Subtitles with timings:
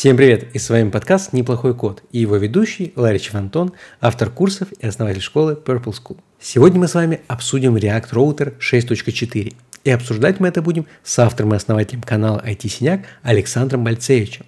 [0.00, 0.46] Всем привет!
[0.54, 5.20] И с вами подкаст «Неплохой код» и его ведущий Ларич Антон, автор курсов и основатель
[5.20, 6.16] школы Purple School.
[6.40, 9.54] Сегодня мы с вами обсудим React Router 6.4.
[9.84, 14.46] И обсуждать мы это будем с автором и основателем канала IT Синяк Александром Бальцевичем.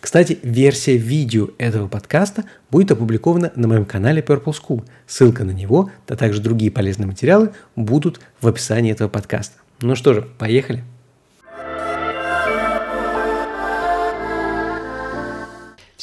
[0.00, 4.88] Кстати, версия видео этого подкаста будет опубликована на моем канале Purple School.
[5.06, 9.58] Ссылка на него, а также другие полезные материалы будут в описании этого подкаста.
[9.82, 10.82] Ну что же, поехали!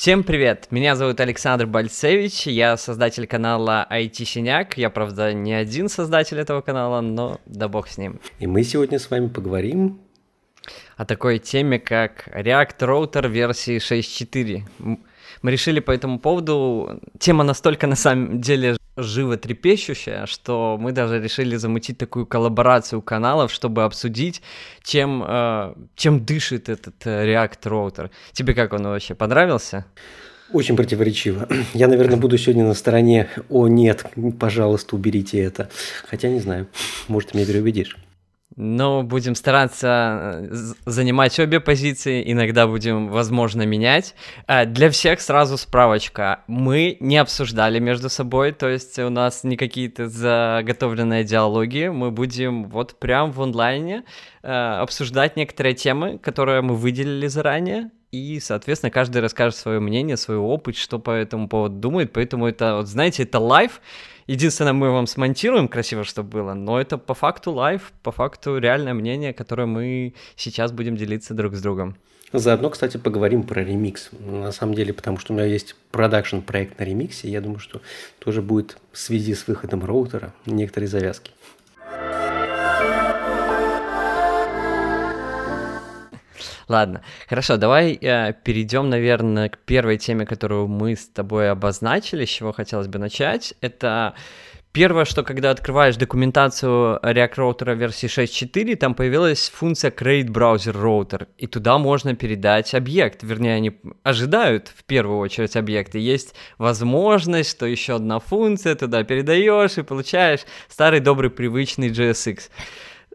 [0.05, 0.67] Всем привет!
[0.69, 4.77] Меня зовут Александр Бальцевич, я создатель канала IT Синяк.
[4.77, 8.19] Я, правда, не один создатель этого канала, но да бог с ним.
[8.37, 9.99] И мы сегодня с вами поговорим
[10.95, 14.99] о такой теме, как React Router версии 6.4.
[15.45, 21.21] Мы решили по этому поводу, тема настолько на самом деле живо трепещущая, что мы даже
[21.21, 24.41] решили замутить такую коллаборацию каналов, чтобы обсудить,
[24.81, 28.09] чем, э, чем дышит этот э, React Router.
[28.31, 29.85] Тебе как он вообще понравился?
[30.51, 31.47] Очень противоречиво.
[31.75, 34.03] Я, наверное, буду сегодня на стороне «О, нет,
[34.39, 35.69] пожалуйста, уберите это».
[36.09, 36.65] Хотя не знаю,
[37.07, 37.97] может, ты меня переубедишь.
[38.55, 44.15] Но будем стараться э, занимать обе позиции, иногда будем, возможно, менять.
[44.47, 46.39] Э, для всех сразу справочка.
[46.47, 52.69] Мы не обсуждали между собой, то есть у нас не какие-то заготовленные диалоги, мы будем
[52.69, 54.05] вот прям в онлайне
[54.41, 60.37] э, обсуждать некоторые темы, которые мы выделили заранее, и, соответственно, каждый расскажет свое мнение, свой
[60.37, 63.81] опыт, что по этому поводу думает, поэтому это, вот знаете, это live,
[64.27, 68.95] Единственное, мы вам смонтируем красиво, чтобы было, но это по факту live, по факту реальное
[68.95, 71.95] мнение, которое мы сейчас будем делиться друг с другом.
[72.33, 74.09] Заодно, кстати, поговорим про ремикс.
[74.19, 77.81] На самом деле, потому что у меня есть production проект на ремиксе, я думаю, что
[78.17, 81.31] тоже будет в связи с выходом роутера некоторые завязки.
[86.67, 92.29] Ладно, хорошо, давай э, перейдем, наверное, к первой теме, которую мы с тобой обозначили, с
[92.29, 93.53] чего хотелось бы начать.
[93.61, 94.15] Это
[94.75, 101.29] Первое, что когда открываешь документацию React Router версии 6.4, там появилась функция Create Browser Router,
[101.37, 105.99] и туда можно передать объект, вернее, они ожидают в первую очередь объекты.
[105.99, 112.49] Есть возможность, что еще одна функция, туда передаешь и получаешь старый добрый привычный JSX.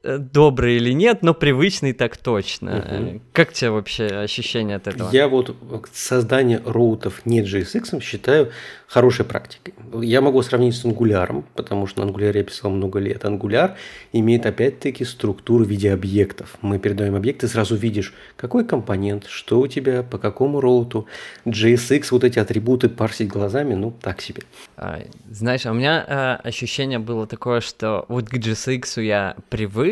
[0.02, 2.78] Э, добрый или нет, но привычный так точно.
[2.78, 3.20] Угу.
[3.32, 5.10] Как тебе вообще ощущение от этого?
[5.12, 5.54] Я вот
[5.92, 8.50] создание роутов не JSX считаю
[8.86, 9.74] хорошей практикой.
[10.02, 13.24] Я могу сравнить с Angular, потому что на Angular я писал много лет.
[13.24, 13.74] Angular
[14.12, 16.56] имеет опять-таки структуру в виде объектов.
[16.62, 21.06] Мы передаем объекты, сразу видишь, какой компонент, что у тебя, по какому роуту.
[21.44, 24.42] JSX, вот эти атрибуты парсить глазами, ну, так себе.
[24.76, 25.00] А,
[25.30, 29.89] знаешь, а у меня а, ощущение было такое, что вот к JSX я привык,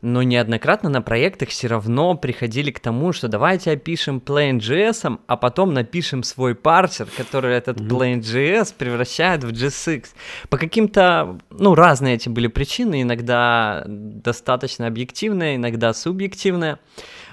[0.00, 5.74] но неоднократно на проектах все равно приходили к тому, что давайте опишем plain.js, а потом
[5.74, 10.06] напишем свой парсер, который этот plain.js превращает в JSX.
[10.48, 16.78] По каким-то, ну, разные эти были причины, иногда достаточно объективные, иногда субъективные.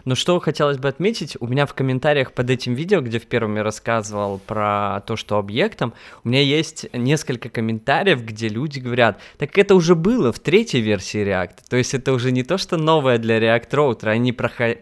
[0.05, 3.55] Но что хотелось бы отметить, у меня в комментариях под этим видео, где в первом
[3.55, 5.93] я рассказывал про то, что объектом,
[6.23, 11.25] у меня есть несколько комментариев, где люди говорят, так это уже было в третьей версии
[11.25, 11.55] React.
[11.69, 14.77] То есть это уже не то, что новое для React Router, они проход...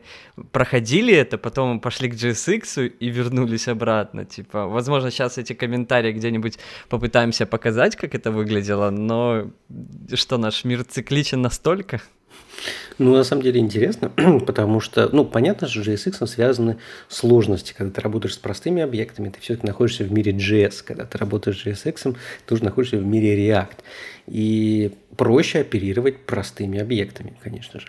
[0.52, 4.26] проходили это, потом пошли к JSX и вернулись обратно.
[4.26, 6.60] Типа, возможно, сейчас эти комментарии где-нибудь
[6.90, 9.52] попытаемся показать, как это выглядело, но
[10.14, 12.02] что наш мир цикличен настолько?
[12.98, 14.10] Ну, на самом деле интересно,
[14.46, 17.74] потому что, ну, понятно, что JSX связаны сложности.
[17.76, 20.84] Когда ты работаешь с простыми объектами, ты все-таки находишься в мире JS.
[20.86, 22.16] Когда ты работаешь с JSX,
[22.46, 23.78] ты уже находишься в мире React.
[24.28, 27.88] И проще оперировать простыми объектами, конечно же.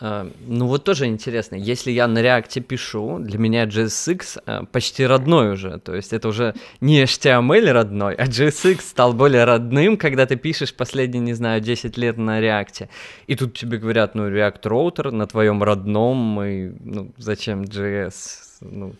[0.00, 5.04] А, ну вот тоже интересно, если я на реакте пишу, для меня JSX а, почти
[5.04, 10.26] родной уже, то есть это уже не HTML родной, а JSX стал более родным, когда
[10.26, 12.88] ты пишешь последние, не знаю, 10 лет на реакте,
[13.26, 18.14] и тут тебе говорят, ну React Router на твоем родном, и ну зачем JS,
[18.60, 18.92] ну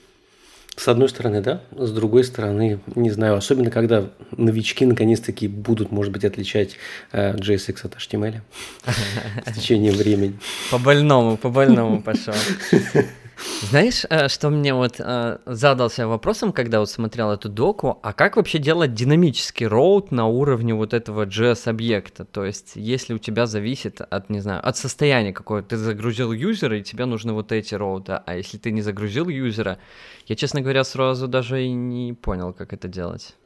[0.79, 1.61] с одной стороны, да.
[1.77, 6.77] С другой стороны, не знаю, особенно когда новички наконец-таки будут, может быть, отличать
[7.13, 8.41] э, JSX от HTML
[9.47, 10.39] с течением времени.
[10.71, 12.35] По больному, по больному пошел.
[13.63, 18.37] Знаешь, э, что мне вот э, задался вопросом, когда вот смотрел эту доку, а как
[18.37, 22.25] вообще делать динамический роут на уровне вот этого JS-объекта?
[22.25, 26.79] То есть, если у тебя зависит от, не знаю, от состояния какого ты загрузил юзера,
[26.79, 29.79] и тебе нужны вот эти роуты, а если ты не загрузил юзера,
[30.27, 33.37] я, честно говоря, сразу даже и не понял, как это делать.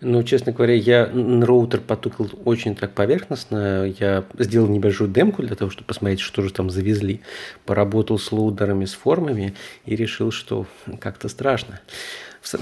[0.00, 3.84] Ну, честно говоря, я на роутер потыкал очень так поверхностно.
[3.98, 7.20] Я сделал небольшую демку для того, чтобы посмотреть, что же там завезли.
[7.64, 9.54] Поработал с лоудерами, с формами
[9.86, 10.66] и решил, что
[11.00, 11.80] как-то страшно.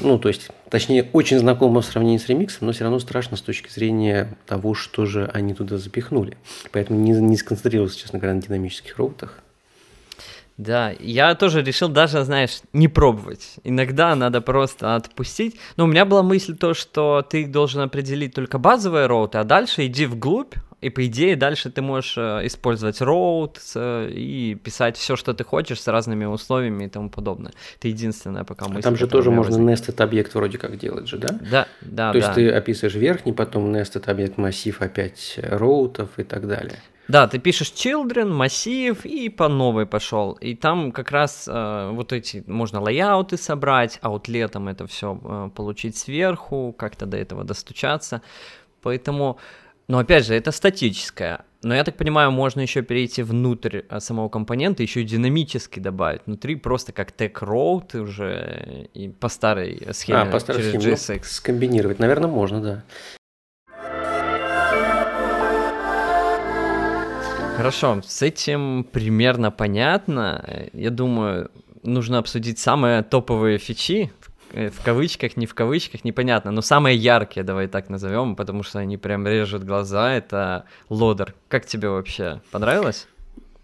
[0.00, 3.42] Ну, то есть, точнее, очень знакомо в сравнении с ремиксом, но все равно страшно с
[3.42, 6.38] точки зрения того, что же они туда запихнули.
[6.72, 9.42] Поэтому не, не сконцентрировался, честно говоря, на динамических роутах.
[10.58, 13.56] Да, я тоже решил даже, знаешь, не пробовать.
[13.62, 15.56] Иногда надо просто отпустить.
[15.76, 19.86] Но у меня была мысль то, что ты должен определить только базовые роуты, а дальше
[19.86, 25.16] иди вглубь, и по идее дальше ты можешь э, использовать роут э, и писать все,
[25.16, 27.52] что ты хочешь с разными условиями и тому подобное.
[27.78, 28.80] Это единственное пока мысль.
[28.80, 31.38] А там же тоже можно nested объект вроде как делать же, да?
[31.50, 32.24] Да, да, То да.
[32.24, 36.78] есть ты описываешь верхний, потом nested объект массив опять роутов и так далее.
[37.08, 40.32] Да, ты пишешь children, массив и по новой пошел.
[40.32, 45.96] И там как раз э, вот эти можно лайауты собрать, аутлетом это все э, получить
[45.96, 48.22] сверху, как-то до этого достучаться.
[48.82, 49.38] Поэтому,
[49.88, 51.44] но опять же, это статическое.
[51.62, 56.22] Но я так понимаю, можно еще перейти внутрь э, самого компонента, еще и динамически добавить.
[56.26, 60.94] Внутри просто как тег route уже и по старой схеме а, по старой через схеме.
[60.94, 61.18] JSX.
[61.18, 62.84] Ну, скомбинировать, наверное, можно, да.
[67.56, 70.68] Хорошо, с этим примерно понятно.
[70.74, 71.50] Я думаю,
[71.82, 74.12] нужно обсудить самые топовые фичи,
[74.52, 78.78] э, в кавычках, не в кавычках, непонятно, но самые яркие, давай так назовем, потому что
[78.78, 81.34] они прям режут глаза, это лодер.
[81.48, 82.42] Как тебе вообще?
[82.50, 83.08] Понравилось?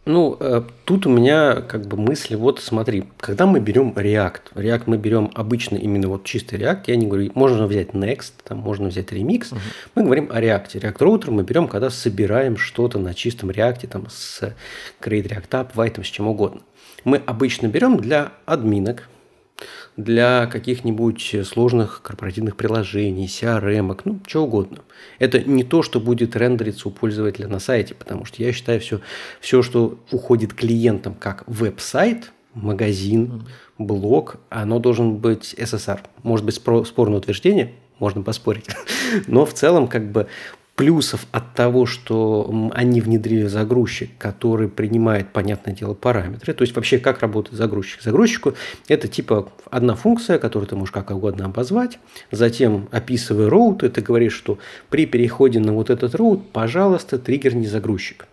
[0.04, 4.82] Ну, э, тут у меня как бы мысли, вот смотри, когда мы берем React, React
[4.86, 8.88] мы берем обычно именно вот чистый React, я не говорю, можно взять Next, там можно
[8.88, 9.58] взять Remix, uh-huh.
[9.94, 10.80] мы говорим о React.
[10.80, 14.40] React Router мы берем, когда собираем что-то на чистом React, там с
[15.00, 16.62] Create React App, White, с чем угодно.
[17.04, 19.08] Мы обычно берем для админок,
[19.96, 24.78] для каких-нибудь сложных корпоративных приложений, CRM, ну, что угодно.
[25.18, 29.00] Это не то, что будет рендериться у пользователя на сайте, потому что я считаю, все,
[29.40, 33.46] все что уходит клиентам как веб-сайт, магазин,
[33.78, 36.00] блог, оно должен быть SSR.
[36.22, 38.66] Может быть, спорное утверждение, можно поспорить.
[39.26, 40.26] Но в целом, как бы,
[40.76, 46.54] плюсов от того, что они внедрили загрузчик, который принимает, понятное дело, параметры.
[46.54, 48.02] То есть вообще как работает загрузчик?
[48.02, 48.54] Загрузчику
[48.88, 51.98] это типа одна функция, которую ты можешь как угодно обозвать.
[52.30, 54.58] Затем описывая роут, ты говоришь, что
[54.88, 58.26] при переходе на вот этот роут, пожалуйста, триггерни загрузчик.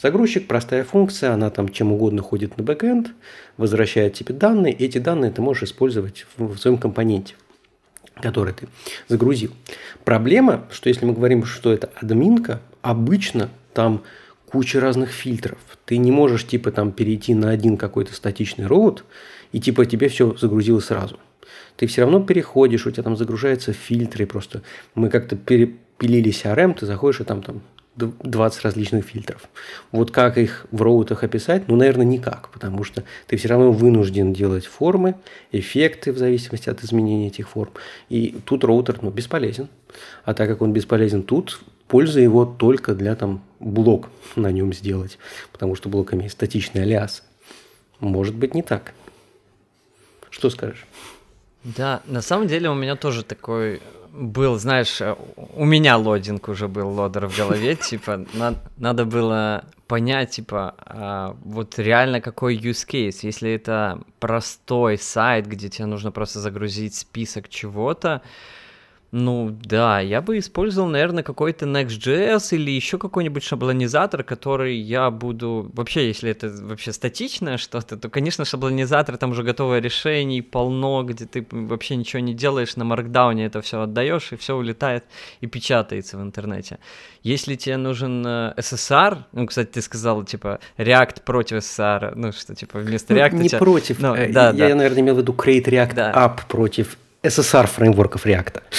[0.00, 3.08] Загрузчик– простая функция, она там чем угодно ходит на бэкэнд,
[3.56, 7.34] возвращает тебе данные, эти данные ты можешь использовать в, своем компоненте
[8.20, 8.68] который ты
[9.08, 9.52] загрузил.
[10.04, 14.02] Проблема, что если мы говорим, что это админка, обычно там
[14.46, 15.58] куча разных фильтров.
[15.84, 19.04] Ты не можешь типа там перейти на один какой-то статичный роут
[19.52, 21.18] и типа тебе все загрузило сразу.
[21.76, 24.62] Ты все равно переходишь, у тебя там загружаются фильтры, просто
[24.94, 27.60] мы как-то перепилили CRM, ты заходишь, и там, там
[27.96, 29.48] 20 различных фильтров.
[29.90, 31.68] Вот как их в роутах описать?
[31.68, 35.14] Ну, наверное, никак, потому что ты все равно вынужден делать формы,
[35.52, 37.70] эффекты в зависимости от изменения этих форм.
[38.08, 39.68] И тут роутер ну, бесполезен.
[40.24, 45.18] А так как он бесполезен тут, польза его только для там блок на нем сделать,
[45.52, 47.22] потому что блок имеет статичный алиас.
[48.00, 48.92] Может быть не так.
[50.28, 50.86] Что скажешь?
[51.64, 53.80] Да, на самом деле у меня тоже такой
[54.16, 55.14] был, знаешь, э,
[55.54, 61.36] у меня лодинг уже был лодер в голове, типа, на, надо было понять, типа, а,
[61.44, 67.48] вот реально какой use case, если это простой сайт, где тебе нужно просто загрузить список
[67.48, 68.22] чего-то,
[69.12, 75.70] ну да, я бы использовал, наверное, какой-то Next.js или еще какой-нибудь шаблонизатор, который я буду...
[75.74, 81.24] Вообще, если это вообще статичное что-то, то, конечно, шаблонизатор, там уже готовое решение, полно, где
[81.24, 85.04] ты вообще ничего не делаешь, на маркдауне это все отдаешь, и все улетает
[85.40, 86.78] и печатается в интернете.
[87.22, 92.56] Если тебе нужен SSR, э, ну, кстати, ты сказал, типа, React против SSR, ну, что,
[92.56, 93.32] типа, вместо React...
[93.32, 93.58] Ну, не тебя...
[93.58, 94.74] против, ну, э, да, я, да.
[94.74, 96.12] наверное, имел в виду Create React да.
[96.12, 98.62] App против SSR фреймворков React.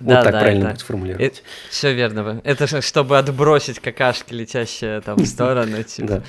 [0.00, 1.42] Вот так правильно будет сформулировать.
[1.68, 2.40] Все верно.
[2.44, 5.82] Это чтобы отбросить какашки, летящие там в сторону.
[5.82, 6.22] Типа.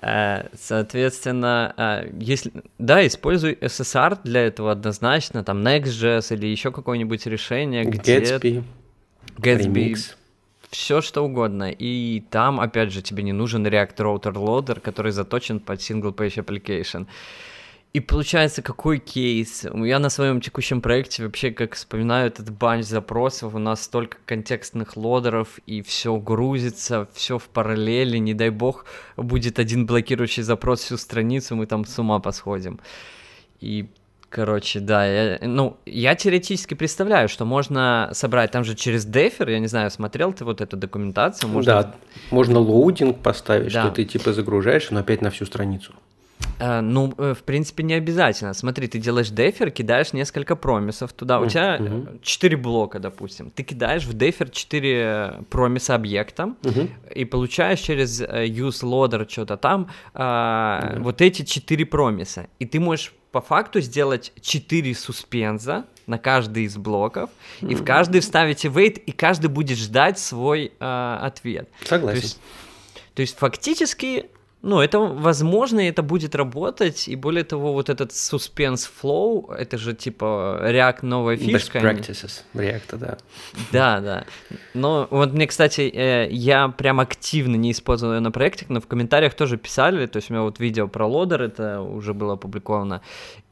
[0.00, 0.46] Да.
[0.58, 2.52] Соответственно, если...
[2.78, 8.18] Да, используй SSR для этого однозначно, там Next.js или еще какое-нибудь решение, где...
[8.20, 8.64] Gatsby.
[9.38, 9.96] Gatsby.
[10.70, 11.70] Все что угодно.
[11.70, 16.44] И там, опять же, тебе не нужен React Router Loader, который заточен под Single Page
[16.44, 17.06] Application.
[17.92, 19.64] И получается, какой кейс?
[19.72, 24.98] Я на своем текущем проекте вообще, как вспоминаю этот bunch запросов, у нас столько контекстных
[24.98, 28.84] loader ов, и все грузится, все в параллели, не дай бог,
[29.16, 32.80] будет один блокирующий запрос всю страницу, мы там с ума посходим.
[33.60, 33.88] И
[34.28, 39.60] Короче, да, я, ну, я теоретически представляю, что можно собрать там же через defer, я
[39.60, 41.48] не знаю, смотрел ты вот эту документацию?
[41.48, 41.72] Можно...
[41.72, 41.94] Да,
[42.30, 43.84] можно loading поставить, да.
[43.84, 45.94] что ты типа загружаешь, но опять на всю страницу.
[46.58, 48.54] Uh, ну, э, в принципе, не обязательно.
[48.54, 51.38] Смотри, ты делаешь дефер, кидаешь несколько промисов туда.
[51.38, 52.18] У тебя uh-huh.
[52.22, 53.50] 4 блока, допустим.
[53.50, 56.54] Ты кидаешь в дефер 4 промиса объекта
[57.14, 62.46] и получаешь через э, use loader что-то там вот эти 4 промиса.
[62.58, 67.28] И ты можешь по факту сделать 4 суспенза на каждый из блоков,
[67.60, 71.68] и в каждый вставите wait, и каждый будет ждать свой э, ответ.
[71.84, 72.38] Согласен.
[73.14, 74.26] То есть фактически
[74.62, 79.78] ну, это возможно, и это будет работать, и более того, вот этот suspense flow, это
[79.78, 81.78] же типа React новая фишка.
[81.78, 83.18] Best practices React, да.
[83.70, 84.24] Да, да.
[84.74, 88.86] Но вот мне, кстати, э, я прям активно не использовал ее на проекте, но в
[88.86, 93.02] комментариях тоже писали, то есть у меня вот видео про лодер, это уже было опубликовано,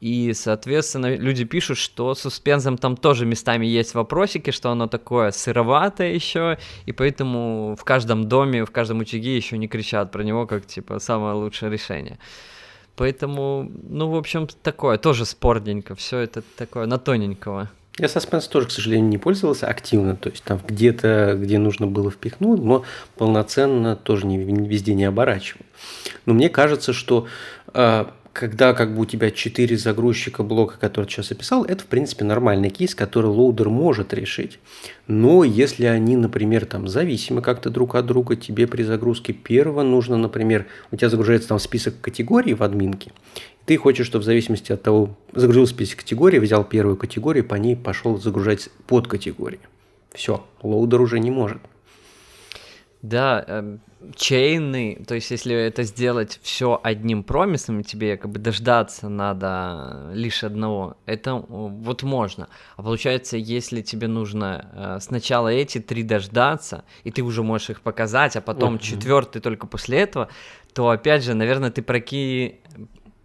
[0.05, 5.31] и, соответственно, люди пишут, что с суспензом там тоже местами есть вопросики, что оно такое
[5.31, 10.45] сыроватое еще, и поэтому в каждом доме, в каждом очаге еще не кричат про него,
[10.45, 12.19] как типа самое лучшее решение.
[12.95, 17.71] Поэтому, ну, в общем, такое, тоже спорненько, все это такое на тоненького.
[17.97, 22.11] Я Suspense тоже, к сожалению, не пользовался активно, то есть там где-то, где нужно было
[22.11, 22.83] впихнуть, но
[23.17, 25.65] полноценно тоже не, везде не оборачивал.
[26.27, 27.25] Но мне кажется, что
[27.73, 32.25] э, когда как бы у тебя 4 загрузчика блока, который сейчас описал, это, в принципе,
[32.25, 34.59] нормальный кейс, который loader может решить.
[35.07, 40.17] Но если они, например, там зависимы как-то друг от друга, тебе при загрузке первого нужно,
[40.17, 43.13] например, у тебя загружается там список категорий в админке,
[43.65, 47.77] ты хочешь, чтобы в зависимости от того, загрузил список категорий, взял первую категорию, по ней
[47.77, 49.61] пошел загружать под категории.
[50.13, 51.61] Все, loader уже не может.
[53.05, 53.81] Да, эм,
[54.15, 58.39] chain ы, то есть если это сделать все одним promise ом, и тебе как бы
[58.39, 62.47] дождаться надо лишь одного, это вот можно.
[62.77, 67.81] А получается, если тебе нужно э, сначала эти три дождаться, и ты уже можешь их
[67.81, 68.81] показать, а потом uh-huh.
[68.81, 70.29] четвертый только после этого,
[70.73, 72.61] то опять же, наверное, ты проки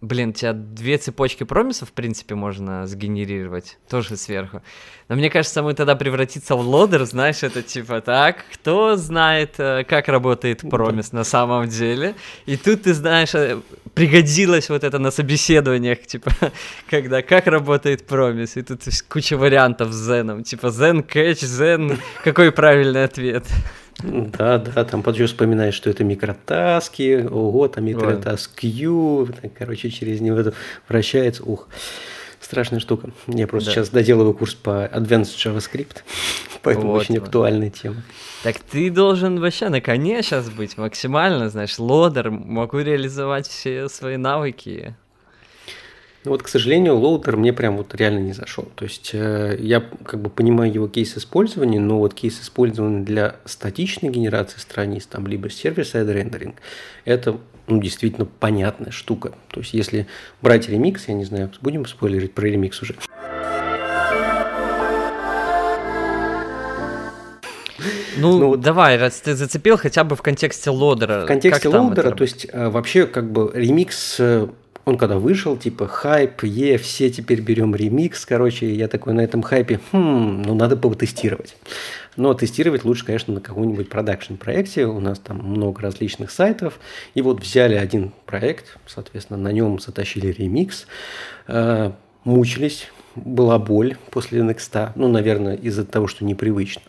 [0.01, 4.63] Блин, у тебя две цепочки промисов, в принципе, можно сгенерировать, тоже сверху.
[5.07, 9.83] Но мне кажется, мы тогда превратиться в лодер, знаешь, это типа так, кто знает, э,
[9.83, 12.15] как работает промис на самом деле.
[12.47, 13.61] И тут ты знаешь, э,
[13.93, 16.31] пригодилось вот это на собеседованиях, типа,
[16.89, 22.51] когда как работает промис, и тут куча вариантов с зеном, типа зен, кэч, зен, какой
[22.51, 23.45] правильный ответ.
[23.99, 30.37] Да, да, там потом вспоминаешь, что это микротаски, ого, там микротаск Q, короче, через него
[30.37, 30.53] это
[30.87, 31.67] вращается, ух,
[32.39, 33.11] страшная штука.
[33.27, 33.75] Я просто да.
[33.75, 35.97] сейчас доделываю курс по Advanced JavaScript,
[36.63, 37.25] поэтому вот, очень вот.
[37.25, 38.03] актуальная тема.
[38.43, 44.17] Так ты должен вообще на коне сейчас быть максимально, знаешь, лодер, могу реализовать все свои
[44.17, 44.95] навыки.
[46.23, 48.67] Ну вот, к сожалению, loader мне прям вот реально не зашел.
[48.75, 53.37] То есть э, я как бы понимаю его кейс использования, но вот кейс использования для
[53.45, 56.57] статичной генерации страниц, там, либо server-side рендеринг,
[57.05, 59.33] это ну, действительно понятная штука.
[59.49, 60.05] То есть если
[60.43, 62.95] брать ремикс, я не знаю, будем спойлерить про ремикс уже.
[68.17, 71.23] Ну, ну вот, давай, раз ты зацепил хотя бы в контексте loader а.
[71.23, 74.47] В контексте loader а, то есть э, вообще как бы ремикс э,
[74.85, 79.41] он когда вышел, типа, хайп, е, все теперь берем ремикс, короче, я такой на этом
[79.41, 81.55] хайпе, хм, ну надо потестировать.
[82.17, 86.79] Но тестировать лучше, конечно, на каком-нибудь продакшн проекте, у нас там много различных сайтов,
[87.13, 90.87] и вот взяли один проект, соответственно, на нем затащили ремикс,
[91.47, 91.91] э,
[92.23, 96.81] мучились, была боль после Next, ну, наверное, из-за того, что непривычно.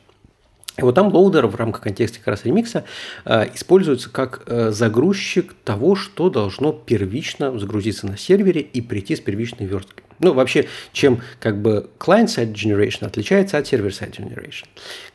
[0.78, 2.84] И вот там loader в рамках контекста как раз ремикса
[3.26, 9.20] э, используется как э, загрузчик того, что должно первично загрузиться на сервере и прийти с
[9.20, 10.04] первичной версткой.
[10.18, 14.66] Ну, вообще, чем как бы client-side generation отличается от server-side generation.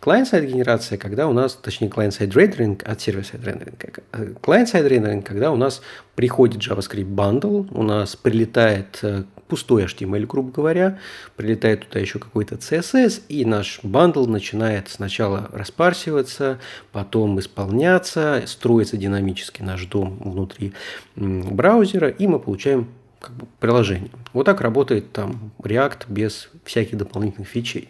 [0.01, 4.03] Client-side генерация, когда у нас, точнее, client-side rendering от server-side rendering.
[4.11, 5.81] Э, client-side rendering, когда у нас
[6.17, 10.97] приходит JavaScript bundle, у нас прилетает э, пустой HTML, грубо говоря,
[11.35, 16.59] прилетает туда еще какой-то CSS, и наш бандл начинает сначала распарсиваться,
[16.91, 20.73] потом исполняться, строится динамически наш дом внутри
[21.15, 24.09] браузера, и мы получаем как бы приложение.
[24.33, 27.89] Вот так работает там React без всяких дополнительных фичей.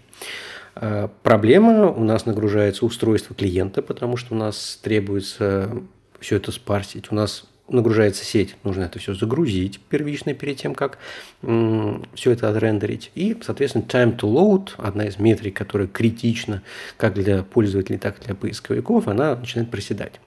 [0.75, 5.81] А, проблема, у нас нагружается устройство клиента, потому что у нас требуется
[6.19, 7.10] все это спарсить.
[7.10, 11.00] У нас нагружается сеть, нужно это все загрузить первично перед тем, как
[11.41, 13.12] все это отрендерить.
[13.15, 16.63] И, соответственно, time to load, одна из метрик, которая критична
[16.97, 20.19] как для пользователей, так и для поисковиков, она начинает проседать.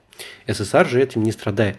[0.47, 1.77] SSR же этим не страдает.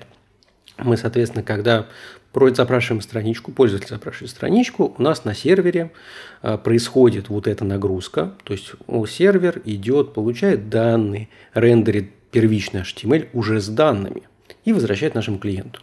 [0.79, 1.87] Мы, соответственно, когда
[2.35, 5.93] запрашиваем страничку, пользователь запрашивает страничку, у нас на сервере
[6.41, 8.73] а, происходит вот эта нагрузка, то есть
[9.07, 14.23] сервер идет, получает данные, рендерит первичный HTML уже с данными
[14.65, 15.81] и возвращает нашему клиенту.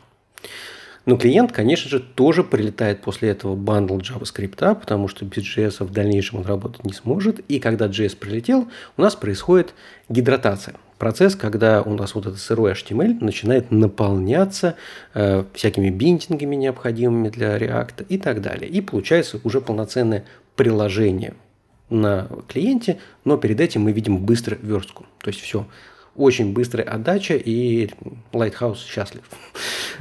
[1.06, 5.92] Но клиент, конечно же, тоже прилетает после этого бандл JavaScript, потому что без JS в
[5.92, 7.40] дальнейшем он работать не сможет.
[7.48, 9.74] И когда JS прилетел, у нас происходит
[10.08, 10.76] гидратация.
[11.00, 14.76] Процесс, когда у нас вот этот сырой HTML начинает наполняться
[15.14, 18.70] э, всякими бинтингами необходимыми для React и так далее.
[18.70, 21.36] И получается уже полноценное приложение
[21.90, 25.06] на клиенте, но перед этим мы видим быстро верстку.
[25.24, 25.66] То есть все,
[26.16, 27.90] очень быстрая отдача, и
[28.32, 29.24] Lighthouse счастлив.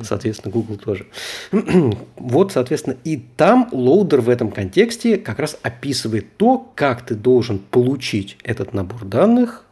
[0.01, 1.07] Соответственно, Google тоже.
[2.17, 7.59] вот, соответственно, и там loader в этом контексте как раз описывает то, как ты должен
[7.59, 9.65] получить этот набор данных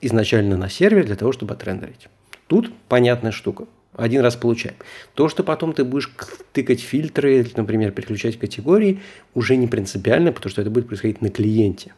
[0.00, 2.08] изначально на сервер для того, чтобы отрендерить.
[2.46, 3.66] Тут понятная штука.
[3.94, 4.76] Один раз получаем.
[5.14, 6.10] То, что потом ты будешь
[6.52, 9.00] тыкать фильтры, например, переключать категории,
[9.34, 11.92] уже не принципиально, потому что это будет происходить на клиенте.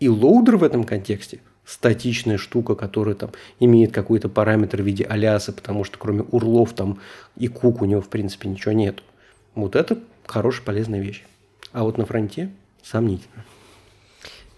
[0.00, 5.38] И loader в этом контексте статичная штука, которая там имеет какой-то параметр в виде alias
[5.38, 6.98] а, потому что кроме URL ов там
[7.36, 9.02] и кук у него в принципе ничего нет.
[9.54, 11.24] Вот это хорошая, полезная вещь.
[11.72, 12.50] А вот на фронте
[12.82, 13.44] сомнительно.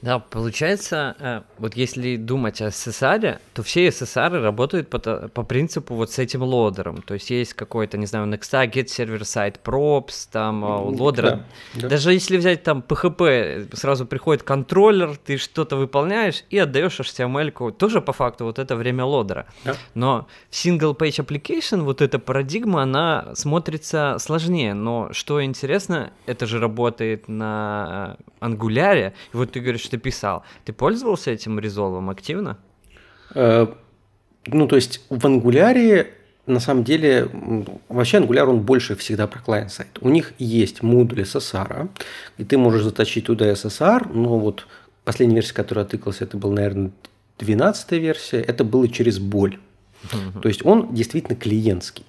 [0.02, 5.95] Да, получается, э, вот если думать о SSR, то все SSR работают по, по принципу
[5.95, 7.02] вот с этим loader ом.
[7.02, 11.25] То есть есть какой-то, не знаю, Next get server side props, там э, лодер.
[11.25, 11.88] Да, да.
[11.88, 18.00] Даже если взять там PHP, сразу приходит контроллер, ты что-то выполняешь и отдаешь HTML, тоже
[18.00, 19.47] по факту вот это время лодера.
[19.64, 19.76] Да.
[19.95, 24.73] Но в single page application вот эта парадигма, она смотрится сложнее.
[24.73, 29.12] Но что интересно, это же работает на ангуляре.
[29.35, 30.42] И вот ты говоришь, ты писал.
[30.64, 32.59] Ты пользовался этим резолвом активно?
[33.35, 33.66] Э,
[34.47, 36.14] ну, то есть в ангуляре
[36.47, 37.28] на самом деле,
[37.88, 39.99] вообще Angular, он больше всегда про клиент-сайт.
[40.00, 41.88] У них есть модуль SSR,
[42.38, 44.66] и ты можешь заточить туда SSR, но вот
[45.04, 46.90] последняя версия, которая тыкалась, это был, наверное,
[47.38, 49.59] 12 версия, это было через боль.
[50.42, 52.04] То есть он действительно клиентский.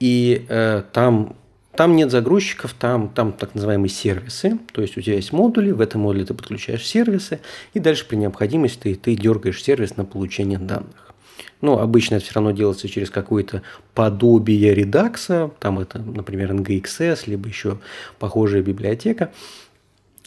[0.00, 1.36] И э, там
[1.76, 4.58] там нет загрузчиков, там, там так называемые сервисы.
[4.72, 7.40] То есть у тебя есть модули, в этом модуле ты подключаешь сервисы,
[7.74, 11.14] и дальше при необходимости ты, ты дергаешь сервис на получение данных.
[11.60, 13.62] Но обычно это все равно делается через какое-то
[13.94, 17.78] подобие Redux а, там это, например, NGXS, либо еще
[18.18, 19.32] похожая библиотека.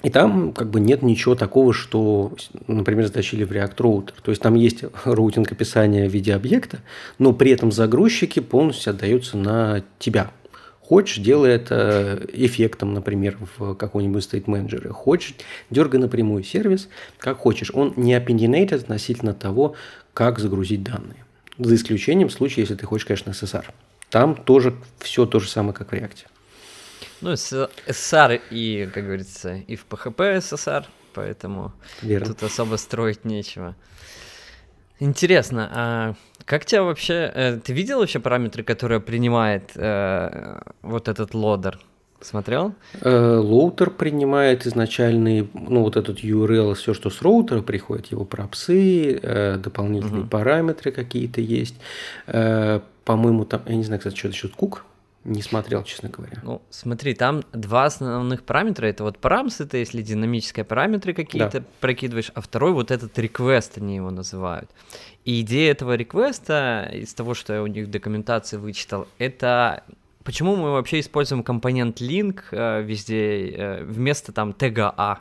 [0.02, 2.34] И там как бы нет ничего такого, что,
[2.68, 4.14] например, затащили в React Router.
[4.24, 6.80] То есть там есть routing описания в виде объекта,
[7.18, 10.32] но при этом загрузчики полностью отдаются на тебя,
[10.90, 14.90] Хочешь, делай это эффектом, например, в каком-нибудь state-менеджере.
[14.90, 15.36] Хочешь,
[15.70, 17.70] дергай напрямую сервис, как хочешь.
[17.76, 19.76] Он не opinionated относительно того,
[20.16, 21.24] как загрузить данные.
[21.60, 23.66] За исключением случая, если ты хочешь, конечно, SSR.
[24.10, 26.26] Там тоже все то же самое, как в React.
[27.22, 31.72] Ну, SSR и, как говорится, и в PHP SSR, поэтому
[32.02, 32.34] Верно.
[32.34, 33.76] тут особо строить нечего.
[35.00, 36.16] Интересно, а
[36.50, 37.32] как тебя вообще...
[37.36, 41.80] Э, ты видел вообще параметры, которые принимает э, вот этот лодер?
[42.22, 42.74] Смотрел?
[43.02, 48.93] Э, loader принимает изначальный, ну вот этот URL, все, что с роутера приходит, его props
[48.93, 50.30] ы, э, дополнительные угу.
[50.30, 51.76] параметры какие-то есть.
[52.26, 54.86] По-моему, там, я не знаю, кстати, что-то еще кук
[55.30, 56.40] не смотрел, честно говоря.
[56.44, 58.88] Ну, смотри, там два основных параметра.
[58.88, 61.66] Это вот params, это если динамические параметры какие-то да.
[61.80, 64.70] прокидываешь, а второй вот этот request они его называют.
[65.26, 69.84] И идея этого request а, из того, что я у них в документации вычитал, это
[70.24, 75.20] почему мы вообще используем компонент link э, везде э, вместо там тега А.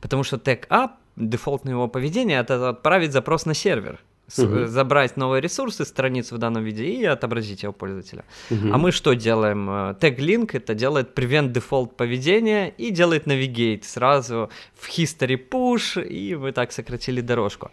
[0.00, 4.00] Потому что тег А, дефолтное его поведение, это отправить запрос на сервер
[4.38, 4.66] угу.
[4.66, 8.24] забрать новые ресурсы, страницу в данном виде и отобразить его пользователя.
[8.50, 8.72] Угу.
[8.72, 9.94] А мы что делаем?
[9.96, 16.36] Тег link это делает prevent default поведения и делает navigate сразу в history push, и
[16.36, 17.70] мы так сократили дорожку.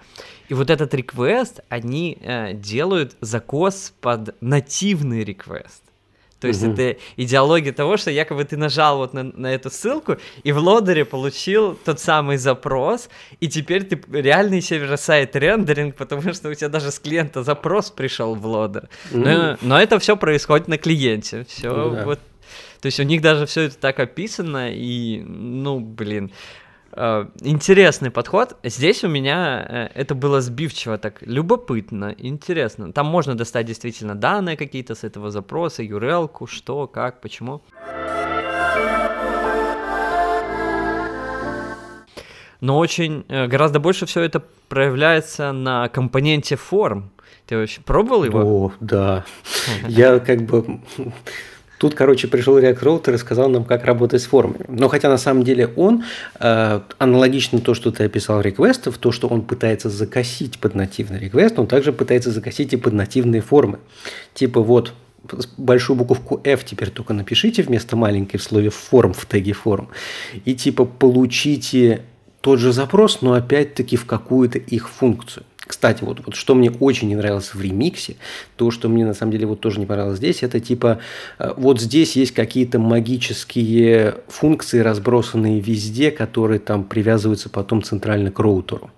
[0.49, 5.86] И вот этот request, они э, делают закос под нативный request.
[6.39, 6.73] То есть угу.
[6.73, 11.03] это идеология того, что якобы ты нажал вот на, на эту ссылку и в лодере
[11.03, 16.91] получил тот самый запрос, и теперь ты реальный сервер-сайт рендеринг, потому что у тебя даже
[16.91, 18.87] с клиента запрос пришел в лодер.
[19.11, 19.19] Угу.
[19.19, 21.45] Но, но это все происходит на клиенте.
[21.47, 22.05] Все да.
[22.05, 22.19] вот.
[22.81, 26.31] То есть у них даже все это так описано, и, ну, блин.
[26.99, 28.55] Э, интересный подход.
[28.63, 32.91] Здесь у меня э, это было сбивчиво, так любопытно, интересно.
[32.91, 37.61] Там можно достать действительно данные какие-то с этого запроса, URL, что, как, почему.
[42.59, 47.11] но очень, э, гораздо больше все это проявляется на компоненте форм.
[47.45, 48.39] Ты вообще пробовал его?
[48.39, 49.23] О, да.
[49.87, 50.81] Я как бы
[51.77, 54.65] Тут, короче, пришел React Router и сказал нам, как работать с формами.
[54.67, 56.03] Но хотя на самом деле он,
[56.39, 61.59] э, аналогично то, что ты описал реквестов, то, что он пытается закосить под нативный реквест,
[61.59, 63.79] он также пытается закосить и под нативные формы.
[64.33, 64.93] Типа вот
[65.57, 69.89] большую буковку F теперь только напишите вместо маленькой в слове форм в теге форм.
[70.45, 72.01] И типа получите
[72.41, 75.43] тот же запрос, но опять-таки в какую-то их функцию.
[75.67, 78.15] Кстати, вот, вот что мне очень не нравилось в ремиксе,
[78.55, 80.99] то, что мне на самом деле вот тоже не понравилось здесь, это типа
[81.39, 88.39] э, вот здесь есть какие-то магические функции, разбросанные везде, которые там привязываются потом центрально к
[88.39, 88.89] роутеру.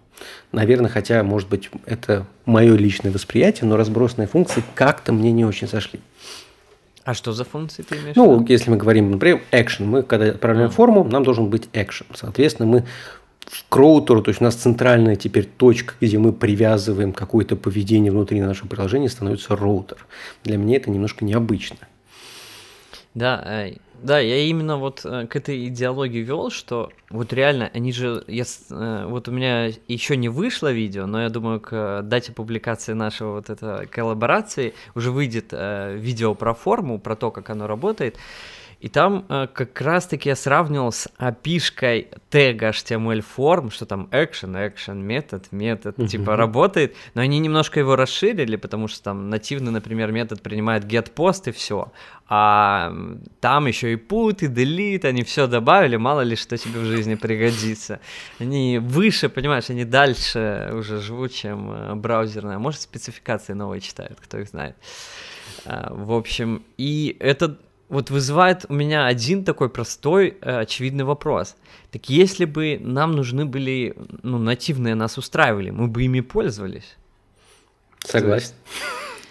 [0.51, 5.67] Наверное, хотя, может быть, это мое личное восприятие, но разбросанные функции как-то мне не очень
[5.67, 5.99] зашли.
[7.09, 8.15] А что за функции ты имеешь?
[8.15, 10.71] Ну, если мы говорим, например, action, мы когда отправляем а.
[10.71, 12.05] форму, нам должен быть action.
[12.13, 12.85] Соответственно, мы
[13.69, 18.39] к роутеру, то есть у нас центральная теперь точка, где мы привязываем какое-то поведение внутри
[18.41, 20.05] нашего приложения, становится роутер.
[20.43, 21.77] Для меня это немножко необычно.
[23.15, 27.91] Да, э, да, я именно вот э, к этой идеологии вел, что вот реально, они
[27.91, 32.31] же, я, э, вот у меня еще не вышло видео, но я думаю, к дате
[32.31, 38.17] публикации нашего вот этой коллаборации уже выйдет видео про форму, про то, как оно работает.
[38.79, 44.53] И там э, как раз-таки я сравнивал с опишкой тега HTML форм, что там action,
[44.53, 46.07] action, метод, метод, uh-huh.
[46.07, 51.13] типа работает, но они немножко его расширили, потому что там нативный, например, метод принимает get
[51.13, 51.91] post и все,
[52.29, 52.93] а
[53.41, 57.15] там еще и put, и delete, они все добавили, мало ли что тебе в жизни
[57.15, 57.99] пригодится.
[58.39, 62.59] Они выше, понимаешь, они дальше уже живут, чем э, браузерная.
[62.59, 64.77] Может, спецификации новые читают, кто их знает.
[65.65, 67.57] А, в общем, и это
[67.89, 71.55] вот вызывает у меня один такой простой, э, очевидный вопрос.
[71.91, 76.95] Так если бы нам нужны были, ну, нативные нас устраивали, мы бы ими пользовались?
[77.99, 78.53] Согласен.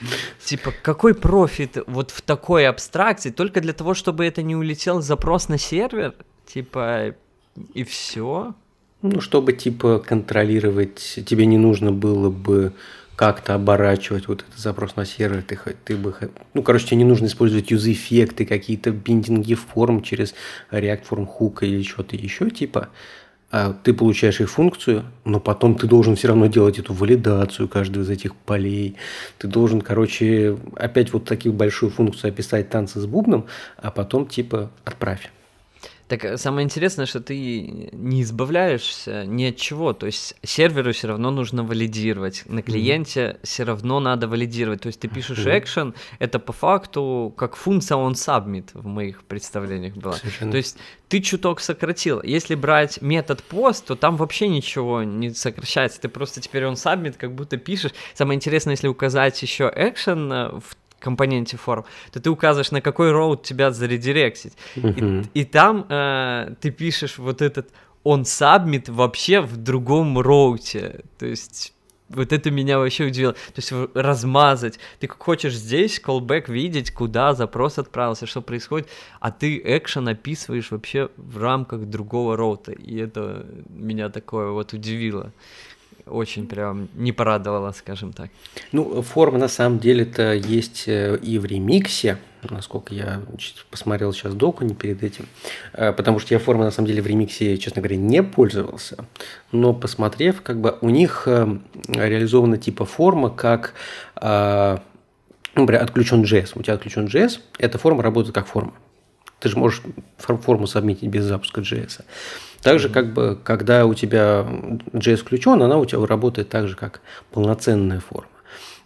[0.45, 5.49] Типа, какой профит вот в такой абстракции, только для того, чтобы это не улетел запрос
[5.49, 6.15] на сервер?
[6.47, 7.15] Типа,
[7.75, 8.55] и все?
[9.03, 12.73] Ну, чтобы, типа, контролировать, тебе не нужно было бы
[13.19, 16.15] как-то оборачивать вот этот запрос на сервер, ты, ты бы...
[16.55, 20.35] Ну, короче, тебе не нужно использовать юз-эффекты, какие-то биндинги форм через
[20.71, 22.91] React Form Hook или что-то еще, типа.
[23.51, 28.05] А ты получаешь их функцию, но потом ты должен все равно делать эту валидацию каждого
[28.05, 28.95] из этих полей.
[29.39, 33.47] Ты должен, короче, опять вот такую большую функцию описать танцы с бубном,
[33.79, 35.33] а потом типа отправь.
[36.09, 39.93] Так э, самое интересное, что ты не избавляешься ни от чего.
[39.93, 42.45] То есть серверу все равно нужно валидировать.
[42.47, 43.39] На клиенте mm-hmm.
[43.43, 44.81] все равно надо валидировать.
[44.81, 45.63] То есть ты пишешь mm-hmm.
[45.63, 50.15] action, это по факту как функция on submit в моих представлениях была.
[50.15, 50.51] Совершенно.
[50.51, 52.23] То есть ты чуток сократил.
[52.23, 56.01] Если брать метод post, то там вообще ничего не сокращается.
[56.01, 57.93] Ты просто теперь он submit как будто пишешь.
[58.15, 63.13] Самое интересное, если указать еще action э, в компоненте форм, то ты указываешь, на какой
[63.13, 64.55] роут тебя заредиректить.
[64.77, 65.27] Uh-huh.
[65.35, 67.71] И, и там э, ты пишешь вот этот
[68.05, 71.01] он submit вообще в другом роуте.
[71.19, 71.75] То есть
[72.09, 73.33] вот это меня вообще удивило.
[73.33, 74.79] То есть размазать.
[74.99, 78.89] Ты как хочешь здесь callback видеть, куда запрос отправился, что происходит,
[79.21, 82.73] а ты экшен описываешь вообще в рамках другого роута.
[82.73, 85.33] И это меня такое вот удивило
[86.11, 88.31] очень прям не порадовало, скажем так.
[88.73, 92.19] Ну, форма на самом деле-то есть э, и в ремиксе,
[92.49, 93.23] насколько я
[93.71, 95.27] посмотрел сейчас доку не перед этим,
[95.73, 99.05] э, потому что я формы на самом деле в ремиксе, честно говоря, не пользовался,
[99.53, 103.75] но посмотрев, как бы у них э, реализована типа форма как
[105.55, 106.53] ну, например, отключен JS.
[106.55, 108.75] У тебя отключен JS, эта форма работает как форма.
[109.41, 109.83] Ты же можешь
[110.19, 112.03] форму сабмитить без запуска JS.
[112.63, 114.47] Также, как бы, когда у тебя
[114.93, 118.31] JS включен, она у тебя работает так же, как полноценная форма.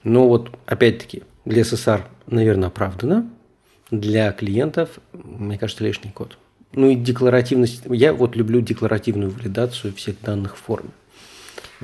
[0.05, 3.29] Но вот, опять-таки, для SSR, наверное, оправдано.
[3.91, 6.39] Для клиентов, мне кажется, лишний код.
[6.73, 7.83] Ну и декларативность.
[7.89, 10.91] Я вот люблю декларативную валидацию всех данных в форме.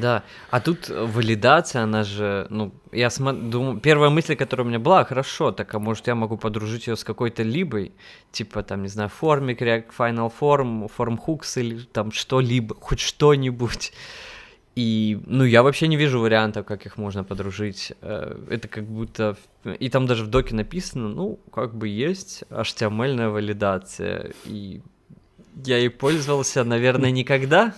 [0.01, 3.51] Да, а тут валидация, она же, ну, я см...
[3.51, 6.97] думаю, первая мысль, которая у меня была, хорошо, так а может я могу подружить ее
[6.97, 7.93] с какой-то либой,
[8.33, 13.93] типа там, не знаю, формик, Final Form, Form Hooks или там что-либо, хоть что-нибудь.
[14.79, 17.95] И, ну, я вообще не вижу вариантов, как их можно подружить.
[18.01, 19.37] Э, это как будто...
[19.81, 24.35] И там даже в доке написано, ну, как бы есть HTML валидация.
[24.45, 24.81] И
[25.65, 27.75] я ей пользовался, наверное, никогда.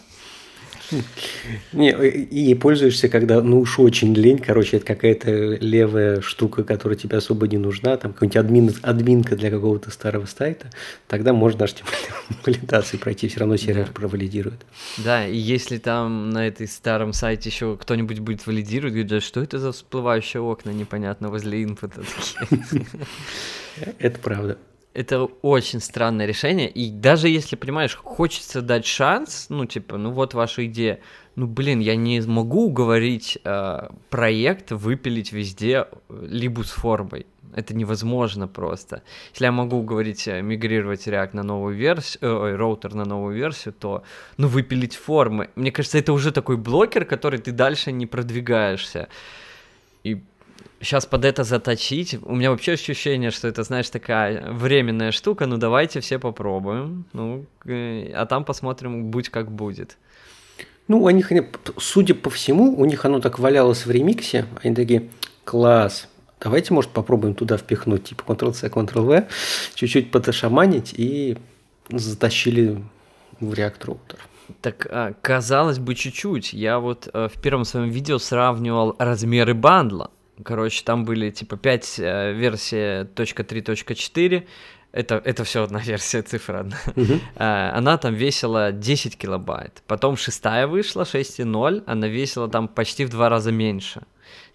[1.73, 7.19] Не, и пользуешься, когда, ну уж очень лень, короче, это какая-то левая штука, которая тебе
[7.19, 10.71] особо не нужна, там какой-нибудь админ, админка для какого-то старого сайта,
[11.09, 11.77] тогда можно даже
[12.45, 13.93] валидации пройти, все равно сервер да.
[13.93, 14.61] провалидирует.
[14.99, 19.43] Да, и если там на этой старом сайте еще кто-нибудь будет валидировать, говорит, да что
[19.43, 22.87] это за всплывающие окна непонятно возле инпута такие.
[23.99, 24.59] Это правда
[24.93, 30.35] это очень странное решение, и даже если, понимаешь, хочется дать шанс, ну, типа, ну вот
[30.35, 31.01] ваша идея,
[31.37, 37.27] ну, блин, я не могу уговорить э, проект выпилить везде э, либо с формой.
[37.55, 39.03] Это невозможно просто.
[39.33, 43.35] Если я могу говорить э, мигрировать React на новую версию, э, ой, роутер на новую
[43.37, 44.03] версию, то,
[44.39, 45.51] ну, выпилить формы.
[45.55, 49.09] Мне кажется, это уже такой блокер, который ты дальше не продвигаешься.
[50.03, 50.23] И
[50.81, 52.19] сейчас под это заточить.
[52.23, 55.47] У меня вообще ощущение, что это, знаешь, такая временная штука.
[55.47, 57.05] Ну, давайте все попробуем.
[57.13, 59.97] Ну, э, а там посмотрим, будь как будет.
[60.89, 61.31] Ну, у них,
[61.79, 64.47] судя по всему, у них оно так валялось в ремиксе.
[64.63, 65.09] Они такие,
[65.45, 66.09] класс,
[66.41, 69.29] давайте, может, попробуем туда впихнуть, типа Ctrl-C, Ctrl-V,
[69.75, 71.39] чуть-чуть поташаманить и
[71.91, 72.83] затащили
[73.39, 74.19] в React Router.
[74.61, 76.53] Так, а, казалось бы, чуть-чуть.
[76.53, 80.11] Я вот э, в первом своем видео сравнивал размеры бандла.
[80.45, 84.47] Короче, там были типа 5 э, версии .3.4,
[84.93, 86.77] это, это все одна версия, цифра одна.
[86.87, 87.21] Uh-huh.
[87.37, 89.83] А, она там весила 10 килобайт.
[89.87, 94.03] Потом шестая вышла, 6.0, она весила там почти в два раза меньше.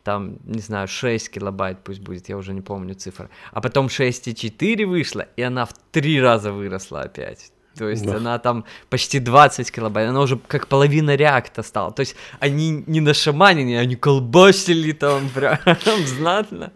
[0.04, 3.30] Там, не знаю, 6 килобайт пусть будет, я уже не помню цифры.
[3.52, 7.52] А потом 6.4 вышла, и она в три раза выросла опять.
[7.78, 8.18] То есть да.
[8.18, 11.92] она там почти 20 килобайт, она уже как половина реакта стала.
[11.92, 15.60] То есть они не на шаманине, они колбасили там прям
[16.06, 16.72] знатно.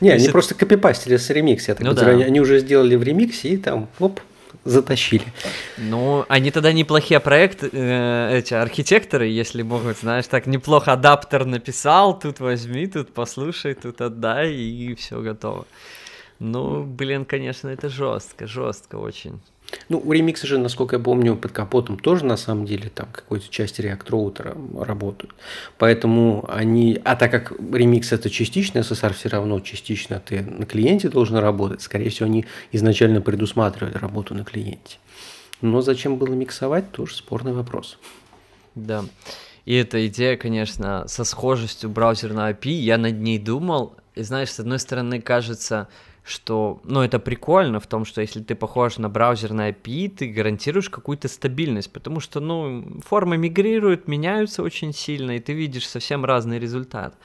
[0.00, 0.32] Не, они это...
[0.32, 2.06] просто копипастили с ремикса, я так ну, да.
[2.06, 4.20] Они уже сделали в ремиксе и там, оп,
[4.64, 5.24] затащили.
[5.78, 12.18] Ну, они тогда неплохие проекты, э, эти архитекторы, если могут, знаешь, так неплохо адаптер написал,
[12.18, 15.66] тут возьми, тут послушай, тут отдай, и все готово.
[16.38, 19.40] Ну, блин, конечно, это жестко, жестко очень.
[19.88, 23.48] Ну, у ремикса же, насколько я помню, под капотом тоже на самом деле там какой-то
[23.48, 25.34] части React роутера работают.
[25.78, 27.00] Поэтому они...
[27.04, 31.82] А так как ремикс это частично, SSR все равно частично ты на клиенте должен работать,
[31.82, 34.98] скорее всего, они изначально предусматривали работу на клиенте.
[35.60, 37.98] Но зачем было миксовать, тоже спорный вопрос.
[38.74, 39.04] Да.
[39.64, 44.60] И эта идея, конечно, со схожестью браузерной API, я над ней думал, и знаешь, с
[44.60, 45.88] одной стороны, кажется,
[46.24, 50.88] что, ну, это прикольно в том, что если ты похож на браузерный API, ты гарантируешь
[50.88, 56.58] какую-то стабильность, потому что, ну, формы мигрируют, меняются очень сильно, и ты видишь совсем разный
[56.58, 57.16] результат.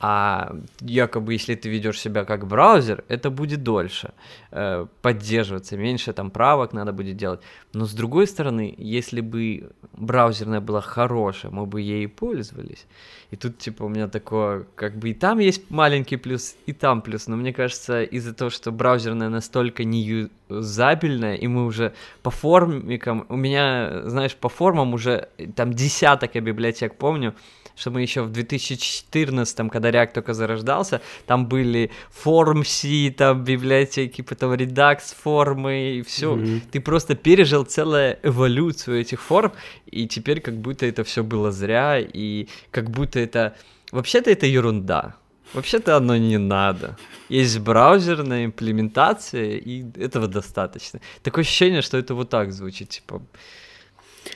[0.00, 4.12] А якобы, если ты ведешь себя как браузер, это будет дольше
[4.52, 7.40] э, поддерживаться, меньше там правок надо будет делать.
[7.72, 12.86] Но с другой стороны, если бы браузерная была хорошая, мы бы ей пользовались.
[13.32, 17.02] И тут, типа, у меня такое, как бы и там есть маленький плюс, и там
[17.02, 17.26] плюс.
[17.26, 23.36] Но мне кажется, из-за того, что браузерная настолько неюзабельная, и мы уже по формикам, у
[23.36, 27.34] меня, знаешь, по формам уже там десяток я библиотек помню,
[27.78, 34.54] что мы еще в 2014, когда React только зарождался, там были формси, там библиотеки, потом
[34.54, 36.34] редакс формы, и все.
[36.34, 36.60] Mm-hmm.
[36.72, 39.52] Ты просто пережил целую эволюцию этих форм,
[39.86, 43.54] и теперь как будто это все было зря, и как будто это...
[43.92, 45.14] Вообще-то это ерунда.
[45.54, 46.98] Вообще-то оно не надо.
[47.30, 51.00] Есть браузерная имплементация, и этого достаточно.
[51.22, 53.22] Такое ощущение, что это вот так звучит, типа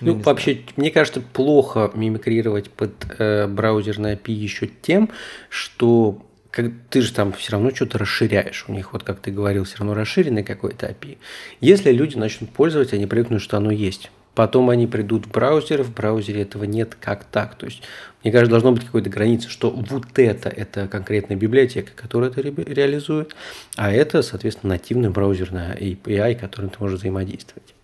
[0.01, 0.67] ну, ну вообще, знаю.
[0.77, 5.11] мне кажется, плохо мимикрировать под э, браузерное API еще тем,
[5.49, 8.67] что как, ты же там все равно что-то расширяешь.
[8.69, 11.19] У них, вот как ты говорил, все равно расширенный какой-то API.
[11.61, 14.11] Если люди начнут пользоваться, они привыкнут, что оно есть.
[14.35, 17.55] Потом они придут в браузер, в браузере этого нет как так.
[17.57, 17.83] То есть,
[18.23, 22.55] мне кажется, должно быть какой-то граница, что вот это, это конкретная библиотека, которая это ре-
[22.57, 23.35] реализует,
[23.77, 27.75] а это, соответственно, нативная браузерная API, которым ты можешь взаимодействовать.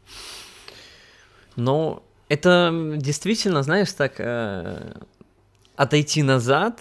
[1.58, 4.92] Ну, это действительно, знаешь, так э,
[5.74, 6.80] отойти назад,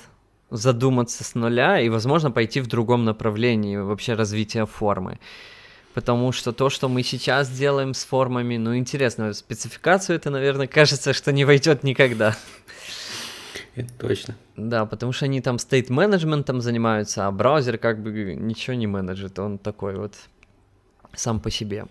[0.51, 5.19] задуматься с нуля и, возможно, пойти в другом направлении вообще развития формы.
[5.95, 11.11] Потому что то, что мы сейчас делаем с формами, ну, интересно, спецификацию это, наверное, кажется,
[11.13, 12.37] что не войдет никогда.
[13.73, 14.35] Это точно.
[14.55, 19.57] Да, потому что они там стейт-менеджментом занимаются, а браузер как бы ничего не менеджит, он
[19.57, 20.13] такой вот
[21.15, 21.87] сам по себе.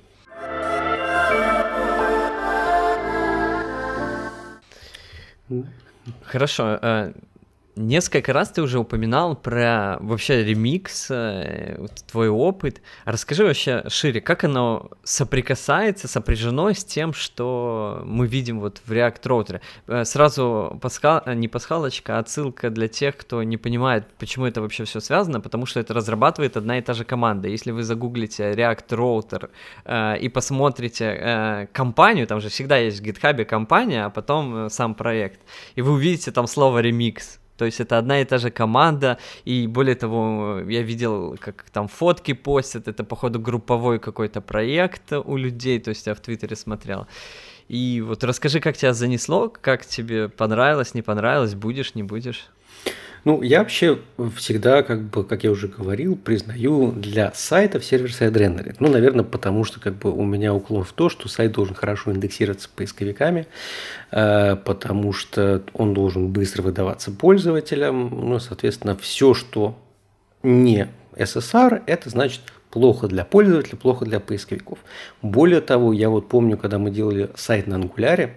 [6.22, 7.12] Хорошо.
[7.79, 12.81] Несколько раз ты уже упоминал про вообще ремикс, э, твой опыт.
[13.05, 19.23] Расскажи вообще шире, как оно соприкасается, сопряжено с тем, что мы видим вот в React
[19.25, 19.61] Router.
[19.89, 24.62] Э, сразу пасхал, э, не пасхалочка, а отсылка для тех, кто не понимает, почему это
[24.62, 27.49] вообще все связано, потому что это разрабатывает одна и та же команда.
[27.49, 34.07] Если вы загуглите React Router и посмотрите компанию, там же всегда есть в GitHub компания,
[34.07, 35.41] а потом сам проект,
[35.75, 37.39] и вы увидите там слово ремикс.
[37.57, 41.88] То есть это одна и та же команда, и более того, я видел, как там
[41.88, 47.07] фотки постят, это, походу, групповой какой-то проект у людей, то есть я в Твиттере смотрел.
[47.69, 52.49] И вот расскажи, как тебя занесло, как тебе понравилось, не понравилось, будешь, не будешь?
[53.27, 53.99] Ну, я вообще
[54.37, 58.79] всегда, как бы, как я уже говорил, признаю для сайтов server-side рендеринг.
[58.79, 62.12] Ну, наверное, потому что как бы у меня уклон в то, что сайт должен хорошо
[62.12, 63.49] индексироваться поисковиками,
[64.12, 68.11] э, потому что он должен быстро выдаваться пользователям.
[68.31, 69.77] Ну, соответственно, все, что
[70.45, 70.87] не
[71.17, 74.79] SSR, это значит плохо для пользователя, плохо для поисковиков.
[75.21, 78.31] Более того, я вот помню, когда мы делали сайт на Angular,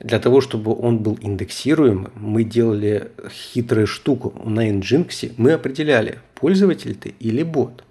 [0.00, 4.34] для того, чтобы он был индексируем, мы делали хитрую штуку.
[4.44, 7.84] На Nginx мы определяли, пользователь ты или бот.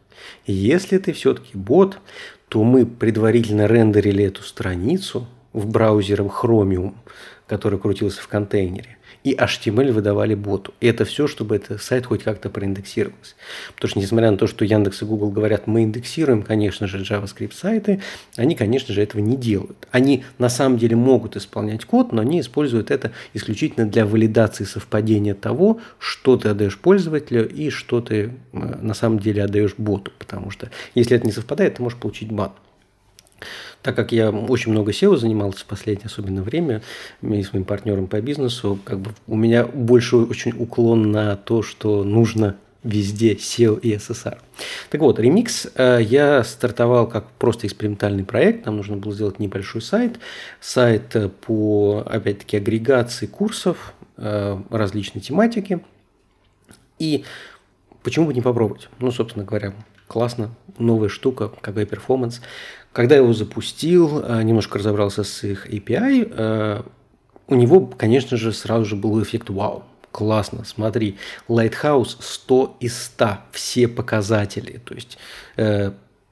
[0.45, 1.99] Если ты все-таки бот,
[2.47, 6.93] то мы предварительно рендерили эту страницу в браузере Chromium,
[7.47, 10.75] который крутился в контейнере и HTML выдавали боту.
[10.79, 13.33] И это все, чтобы этот сайт хоть как-то проиндексировался.
[13.73, 17.53] Потому что, несмотря на то, что Яндекс и Google говорят, мы индексируем, конечно же, JavaScript
[17.53, 18.01] сайты,
[18.35, 19.87] они, конечно же, этого не делают.
[19.89, 25.33] Они на самом деле могут исполнять код, но они используют это исключительно для валидации совпадения
[25.33, 30.11] того, что ты отдаешь пользователю и что ты э, на самом деле отдаешь боту.
[30.19, 32.51] Потому что если это не совпадает, ты можешь получить бан
[33.85, 36.81] так как я очень много SEO занимался в последнее особенно время,
[37.21, 41.61] и с моим партнером по бизнесу, как бы у меня больше очень уклон на то,
[41.61, 44.39] что нужно везде SEO и SSR.
[44.89, 48.65] Так вот, Remix э, я стартовал как просто экспериментальный проект.
[48.65, 50.19] Нам нужно было сделать небольшой сайт.
[50.59, 55.79] Сайт э, по, опять-таки, агрегации курсов э, различной тематики.
[56.97, 57.23] И
[58.01, 58.89] почему бы не попробовать?
[58.99, 59.73] Ну, собственно говоря,
[60.07, 62.41] классно, новая штука, какой перформанс.
[62.95, 66.81] Когда я его запустил, э, немножко разобрался с их API, э,
[67.47, 71.17] у него, конечно же, сразу же был эффект «Вау!» классно, смотри,
[71.49, 75.17] Lighthouse 100 из 100, все показатели, то есть
[75.57, 75.91] э,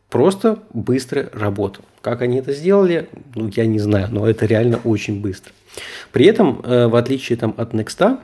[0.10, 1.82] просто быстро работа.
[2.00, 5.52] Как они это сделали, ну, я не знаю, но это реально очень быстро.
[6.14, 8.20] При этом, в отличие там, от Next,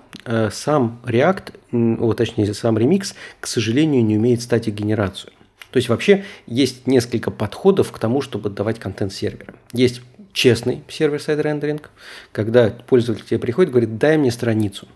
[0.51, 5.33] сам React, о, точнее, сам Remix, к сожалению, не умеет static генерацию.
[5.71, 9.53] То есть вообще есть несколько подходов к тому, чтобы давать контент сервера.
[9.71, 10.01] Есть
[10.33, 11.89] честный server-side рендеринг,
[12.31, 14.87] когда пользователь тебе приходит говорит, дай мне страницу.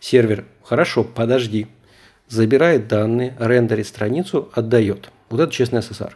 [0.00, 1.66] Сервер, хорошо, подожди,
[2.28, 5.10] забирает данные, рендерит страницу, отдает.
[5.28, 6.12] Вот это честный SSR.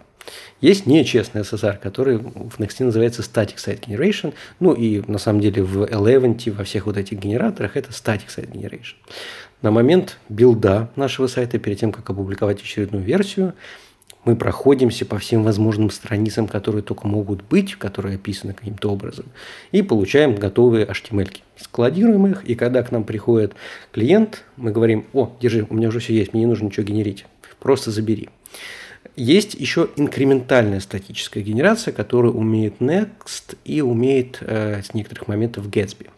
[0.61, 4.35] Есть нечестный SSR, который в Next называется Static Site Generation.
[4.61, 8.53] Ну и на самом деле в Eleventy, во всех вот этих генераторах это Static Site
[8.53, 8.95] Generation.
[9.63, 13.55] На момент билда нашего сайта, перед тем, как опубликовать очередную версию,
[14.25, 19.27] мы проходимся по всем возможным страницам, которые только могут быть, которые описаны каким-то образом,
[19.73, 21.27] и получаем готовые HTML.
[21.27, 21.41] -ки.
[21.57, 23.55] Складируем их, и когда к нам приходит
[23.93, 27.27] клиент, мы говорим, о, держи, у меня уже все есть, мне не нужно ничего генерить,
[27.59, 28.29] просто забери.
[29.17, 36.09] Есть еще инкрементальная статическая генерация, которая умеет Next и умеет э, с некоторых моментов Gatsby.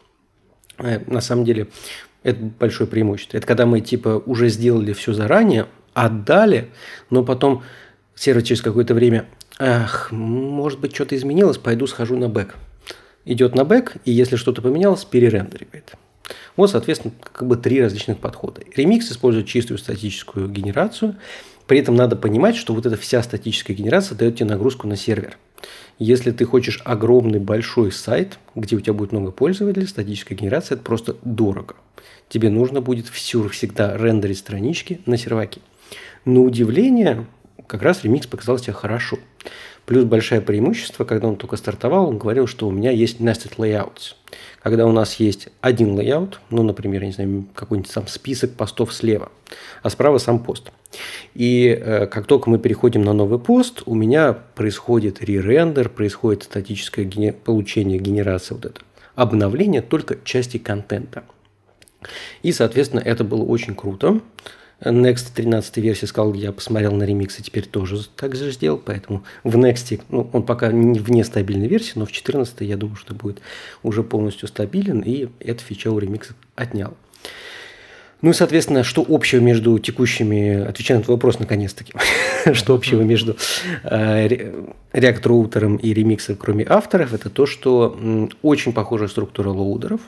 [0.79, 1.69] Э, на самом деле,
[2.23, 3.37] это большое преимущество.
[3.37, 6.71] Это когда мы типа уже сделали все заранее, отдали,
[7.11, 7.63] но потом
[8.15, 9.27] сервер через какое-то время,
[9.59, 12.55] ах, может быть, что-то изменилось, пойду схожу на бэк.
[13.25, 15.95] Идет на бэк, и если что-то поменялось, перерендеривает.
[16.57, 18.63] Вот, соответственно, как бы три различных подхода.
[18.77, 21.17] Remix использует чистую статическую генерацию.
[21.67, 25.39] При этом надо понимать, что вот эта вся статическая генерация дает тебе нагрузку на сервер.
[25.99, 30.85] Если ты хочешь огромный большой сайт, где у тебя будет много пользователей, статическая генерация– это
[30.85, 31.77] просто дорого.
[32.29, 35.61] Тебе нужно будет всю, всегда рендерить странички на серваке.
[36.25, 37.27] На удивление,
[37.67, 39.19] как раз ремикс показал себя хорошо.
[39.87, 44.15] Плюс большое преимущество, когда он только стартовал, он говорил, что у меня есть nested layouts.
[44.63, 49.33] Когда у нас есть один layout, ну, например, не знаю, какой-нибудь там список постов слева,
[49.83, 50.71] а справа сам пост.
[51.35, 57.05] И э, как только мы переходим на новый пост, у меня происходит ререндер, происходит статическое
[57.05, 58.81] гене- получение, генерация вот это,
[59.17, 61.25] обновление только части контента.
[62.43, 64.21] И, соответственно, это было очень круто.
[64.85, 69.25] Next 13 версии сказал, я посмотрел на ремикс и теперь тоже так же сделал, поэтому
[69.45, 73.15] в Next, ну, он пока не вне стабильной версии, но в 14 я думаю, что
[73.15, 73.41] будет
[73.83, 76.97] уже полностью стабилен, и эта фича у ремикса отнял.
[78.23, 81.93] Ну и, соответственно, что общего между текущими, отвечая на твой вопрос наконец-таки,
[82.53, 83.37] что общего между
[83.83, 84.29] э,
[84.93, 87.99] React Router ом и ремиксом, кроме авторов, это то, что
[88.43, 90.03] очень похожая структура лоудеров.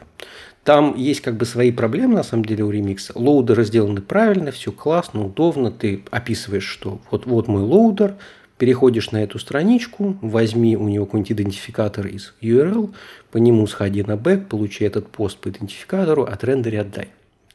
[0.65, 3.13] Там есть как бы свои проблемы, на самом деле, у ремикса.
[3.15, 5.71] Лоудеры сделаны правильно, все классно, удобно.
[5.71, 8.17] Ты описываешь, что вот, вот мой лоудер,
[8.57, 12.95] переходишь на эту страничку, возьми у него какой-нибудь идентификатор из URL,
[13.31, 17.09] по нему сходи на бэк, получи этот пост по идентификатору, отрендери, отдай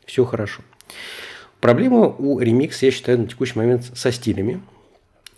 [0.09, 0.61] все хорошо.
[1.61, 4.61] Проблема у Remix, я считаю, на текущий момент со стилями.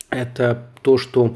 [0.09, 1.35] Это то, что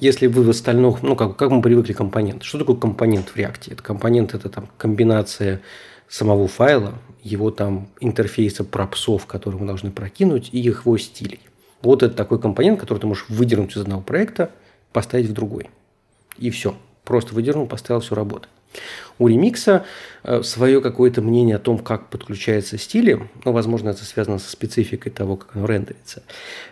[0.00, 2.42] если вы в остальных, ну, как, как мы привыкли компонент.
[2.42, 3.72] Что такое компонент в React?
[3.72, 5.62] Это компонент– это там комбинация
[6.08, 11.40] самого файла, его там интерфейса пропсов, которые мы должны прокинуть, и их его стилей.
[11.82, 14.50] Вот это такой компонент, который ты можешь выдернуть из одного проекта,
[14.92, 15.68] поставить в другой.
[16.38, 16.74] И все.
[17.04, 18.50] Просто выдернул, поставил, все работает.
[19.18, 19.84] У ремикса
[20.24, 25.10] э, свое какое-то мнение о том, как подключаются стили, ну, возможно, это связано со спецификой
[25.10, 26.22] того, как оно рендерится.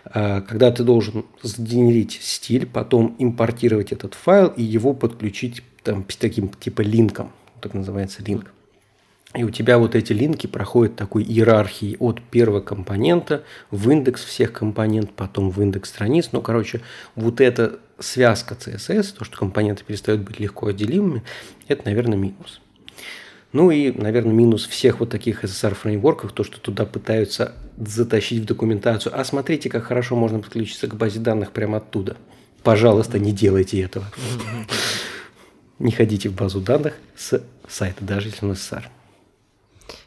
[0.05, 6.49] Э, когда ты должен сгенерить стиль, потом импортировать этот файл и его подключить там, таким
[6.49, 7.31] типа линком,
[7.61, 8.54] так называется линк.
[9.35, 14.53] И у тебя вот эти линки проходят такой иерархии от первого компонента в индекс всех
[14.53, 16.29] компонент, потом в индекс страниц.
[16.31, 16.81] Ну, короче,
[17.15, 21.23] вот эта связка CSS, то, что компоненты перестают быть легко отделимыми,
[21.67, 22.61] это, наверное, минус.
[23.51, 29.17] Ну и, наверное, минус всех вот таких SSR-фреймворков, то, что туда пытаются затащить в документацию.
[29.17, 32.17] А смотрите, как хорошо можно подключиться к базе данных прямо оттуда.
[32.63, 34.05] Пожалуйста, не делайте этого.
[35.79, 38.83] Не ходите в базу данных с сайта, даже если он SSR.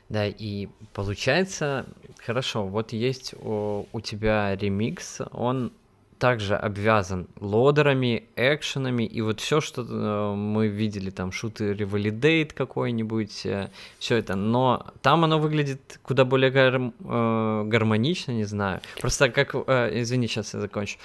[0.08, 1.86] Да, и получается,
[2.18, 5.72] хорошо, вот есть у, у тебя ремикс, он
[6.18, 13.46] также обвязан лодерами, экшенами и вот все, что э, мы видели, там шуты ревалидейт какой-нибудь,
[13.46, 18.80] э, все это, но там оно выглядит куда более гар- э, гармонично, не знаю.
[19.00, 20.98] Просто как, извини, сейчас я закончу.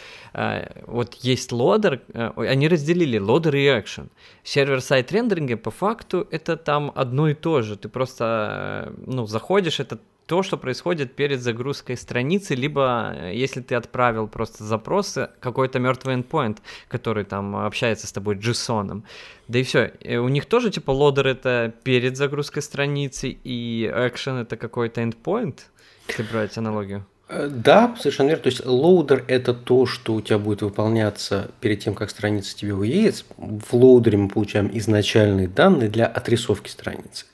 [0.88, 4.10] Вот есть лодер, они разделили лодер и экшен.
[4.44, 7.78] Сервер-сайт рендеринга по факту это там одно и то же.
[7.78, 10.00] Ты просто, ну, заходишь, это
[10.34, 16.16] то, что происходит перед загрузкой страницы, либо э, если ты отправил просто запросы, какой-то мертвый
[16.16, 16.58] endpoint,
[16.88, 19.04] который там общается с тобой JSON.
[19.48, 19.92] Да и все.
[20.02, 25.60] Э, у них тоже типа loader это перед загрузкой страницы, и action это какой-то endpoint,
[26.08, 27.06] если брать аналогию.
[27.30, 28.44] Э, да, совершенно верно.
[28.44, 32.74] То есть loader– это то, что у тебя будет выполняться перед тем, как страница тебе
[32.74, 33.24] уедет.
[33.38, 37.26] В лоудере мы получаем изначальные данные для отрисовки страницы.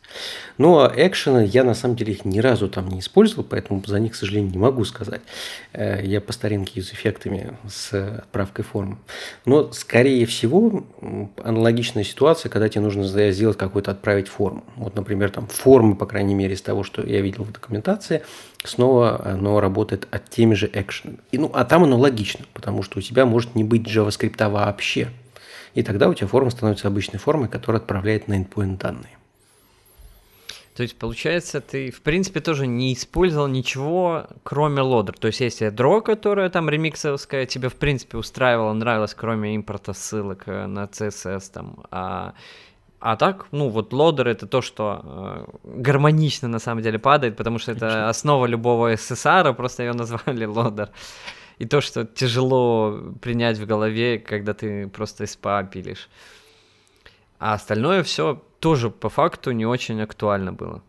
[0.58, 4.12] Но экшены я на самом деле их ни разу там не использовал, поэтому за них,
[4.12, 5.22] к сожалению, не могу сказать.
[5.72, 8.98] Э, я по старинке с эффектами с отправкой формы.
[9.46, 10.84] Но, скорее всего,
[11.44, 14.64] аналогичная ситуация, когда тебе нужно сделать какую-то отправить форму.
[14.76, 18.24] Вот, например, там формы, по крайней мере, из того, что я видел в документации,
[18.64, 21.20] снова оно работает от теми же экшенами.
[21.32, 25.10] И, ну, а там оно логично, потому что у тебя может не быть JavaScript вообще.
[25.74, 29.19] И тогда у тебя форма становится обычной формой, которая отправляет на endpoint данные.
[30.80, 35.14] То есть, получается, ты, в принципе, тоже не использовал ничего, кроме лодер.
[35.20, 40.44] То есть, есть ядро, которое там ремиксовское, тебе, в принципе, устраивало, нравилось, кроме импорта ссылок
[40.46, 41.84] э, на CSS там.
[41.92, 42.34] А,
[43.02, 47.60] а так, ну, вот лодер это то, что э, гармонично на самом деле падает, потому
[47.60, 50.92] что это основа любого SSR, просто ее назвали лодер.
[51.58, 56.08] И то, что тяжело принять в голове, когда ты просто SPA пилишь.
[57.38, 60.82] А остальное все тоже по факту не очень актуально было.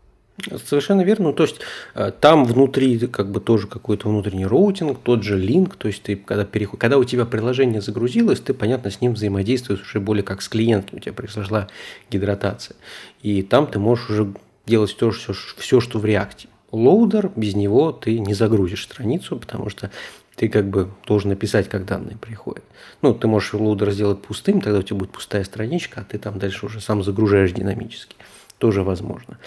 [0.65, 1.29] Совершенно верно.
[1.29, 1.57] Ну, то есть
[1.93, 5.75] э, там внутри как бы тоже какой-то внутренний роутинг, тот же link.
[5.75, 9.81] То есть ты когда переход, когда у тебя приложение загрузилось, ты, понятно, с ним взаимодействуешь
[9.81, 10.97] уже более как с клиентом.
[10.97, 11.67] У тебя произошла
[12.09, 12.75] гидратация.
[13.21, 14.33] И там ты можешь уже
[14.65, 16.47] делать то, все, все, что в реакте.
[16.71, 19.91] Loader, без него ты не загрузишь страницу, потому что
[20.35, 22.63] ты как бы должен написать, как данные приходят.
[23.01, 26.39] Ну, ты можешь loader сделать пустым, тогда у тебя будет пустая страничка, а ты там
[26.39, 28.15] дальше уже сам загружаешь динамически.
[28.57, 29.37] Тоже возможно.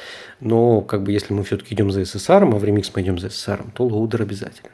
[0.40, 3.28] Но как бы если мы все-таки идем за SSR, а в Remix мы идем за
[3.28, 4.70] SSR, то loader обязательно.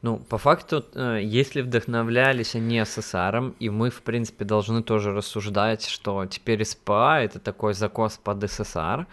[0.00, 5.88] Ну, по факту, э, если вдохновлялись они SSR, и мы, в принципе, должны тоже рассуждать,
[5.88, 9.06] что теперь SPA— это такой закос под SSR,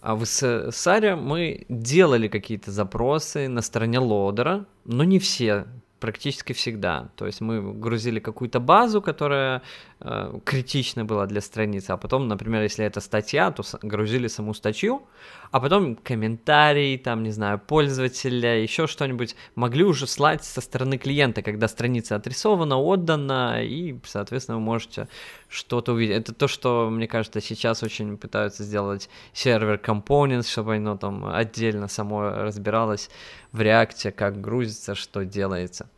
[0.00, 5.66] а в SSR мы делали какие-то запросы на стороне лодера, но не все.
[6.00, 7.08] практически всегда.
[7.16, 9.62] То есть мы грузили какую-то базу, которая
[10.00, 15.02] э, критична была для страницы, а потом, например, если это статья, то грузили саму статью,
[15.50, 21.42] а потом комментарии, там, не знаю, пользователя, еще что-нибудь могли уже слать со стороны клиента,
[21.42, 25.08] когда страница отрисована, отдана, и, соответственно, вы можете
[25.56, 26.16] что-то увидеть.
[26.16, 31.88] Это то, что, мне кажется, сейчас очень пытаются сделать сервер Components, чтобы оно там отдельно
[31.88, 33.08] само разбиралось
[33.52, 35.88] в реакте, как грузится, что делается.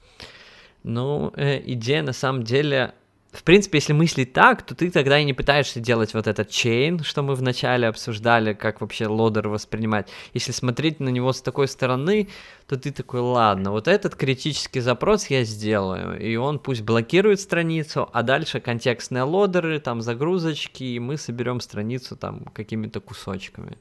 [0.85, 2.95] Ну, э, идея на самом деле
[3.33, 7.05] в принципе, если мыслить так, то ты тогда и не пытаешься делать вот этот чейн,
[7.05, 10.09] что мы вначале обсуждали, как вообще лодер воспринимать.
[10.33, 12.29] Если смотреть на него с такой стороны,
[12.67, 18.09] то ты такой, ладно, вот этот критический запрос я сделаю, и он пусть блокирует страницу,
[18.13, 23.77] а дальше контекстные лодеры, там загрузочки, и мы соберем страницу там какими-то кусочками.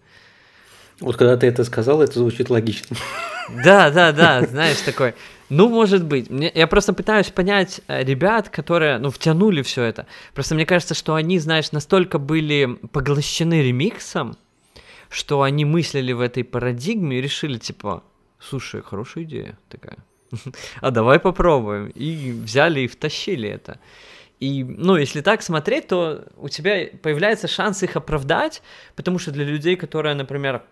[0.99, 2.97] Вот когда ты это сказал, это звучит логично.
[3.63, 5.13] Да, да, да, знаешь, такой,
[5.49, 6.29] ну, может быть.
[6.29, 10.05] Мне, я просто пытаюсь понять э, ребят, которые, ну, втянули все это.
[10.33, 14.37] Просто мне кажется, что они, знаешь, настолько были поглощены ремиксом,
[15.09, 18.03] что они мыслили в этой парадигме и решили, типа,
[18.39, 19.97] слушай, хорошая идея такая.
[20.81, 21.87] а давай попробуем.
[21.95, 23.79] И взяли и втащили это.
[24.39, 28.61] И, ну, если так смотреть, то у тебя появляется шанс их оправдать,
[28.95, 30.63] потому что для людей, которые, например,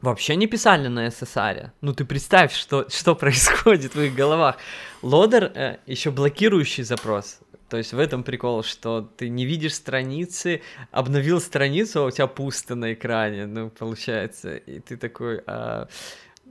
[0.00, 1.70] вообще не писали на SSR.
[1.80, 4.56] Ну ты представь, что, что происходит в их головах.
[5.02, 7.40] Лодер э, еще блокирующий запрос.
[7.68, 12.26] То есть в этом прикол, что ты не видишь страницы, обновил страницу, а у тебя
[12.26, 15.86] пусто на экране, ну, получается, и ты такой, а,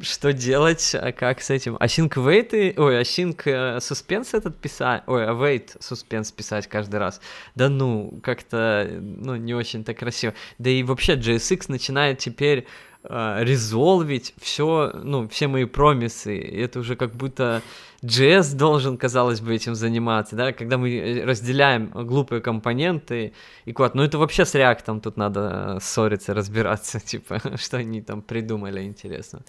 [0.02, 1.76] что делать, а как с этим?
[1.76, 3.36] Async wait, ой, async
[3.80, 7.20] suspense этот писать, ой, await suspense писать каждый раз.
[7.56, 10.34] Да ну, как-то, ну, не очень-то красиво.
[10.58, 16.38] Да и вообще JSX начинает теперь а, резолвить все, ну, все мои промисы.
[16.38, 17.62] Это уже как будто
[18.04, 23.34] JS должен, казалось бы, этим заниматься, да, когда мы э, разделяем глупые компоненты
[23.66, 23.95] и код.
[23.95, 29.41] Ну, это вообще с реактом тут надо ссориться, разбираться, типа, что они там придумали, интересно.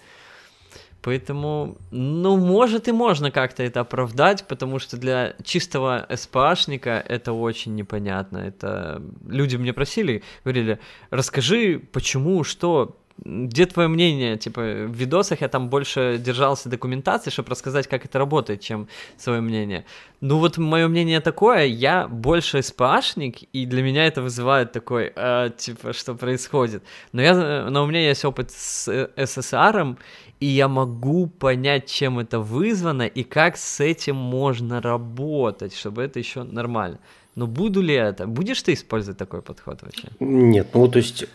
[1.01, 7.73] Поэтому, ну, может и можно как-то это оправдать, потому что для чистого СПАшника это очень
[7.73, 8.37] непонятно.
[8.37, 10.79] Это люди мне просили, говорили,
[11.09, 14.37] расскажи, почему, что, где твое мнение?
[14.37, 19.41] Типа, в видосах я там больше держался документации, чтобы рассказать, как это работает, чем свое
[19.41, 19.85] мнение.
[20.21, 25.49] Ну вот мое мнение такое, я больше СПАшник, и для меня это вызывает такой, э,
[25.55, 26.83] типа, что происходит.
[27.11, 29.97] Но, я, но у меня есть опыт с СССР,
[30.39, 36.17] и я могу понять, чем это вызвано, и как с этим можно работать, чтобы это
[36.17, 36.99] еще нормально.
[37.35, 38.27] Но буду ли это?
[38.27, 40.09] Будешь ты использовать такой подход вообще?
[40.19, 41.25] Нет, ну то есть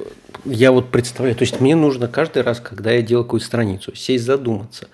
[0.44, 4.24] я вот представляю, то есть мне нужно каждый раз, когда я делаю какую-то страницу, сесть
[4.24, 4.88] задуматься,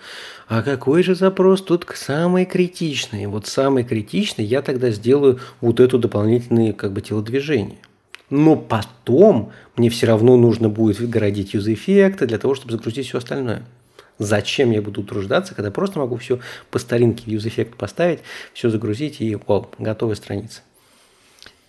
[0.47, 3.27] а какой же запрос тут самый критичный?
[3.27, 7.79] Вот самый критичный я тогда сделаю вот эту дополнительные как бы телодвижение.
[8.31, 13.65] Но потом мне все равно нужно будет городить юз-эффекты для того, чтобы загрузить все остальное.
[14.19, 16.39] Зачем я буду труждаться, когда просто могу все
[16.71, 18.21] по старинке юз-эффект поставить,
[18.55, 20.63] все загрузить и вау, готовая страница.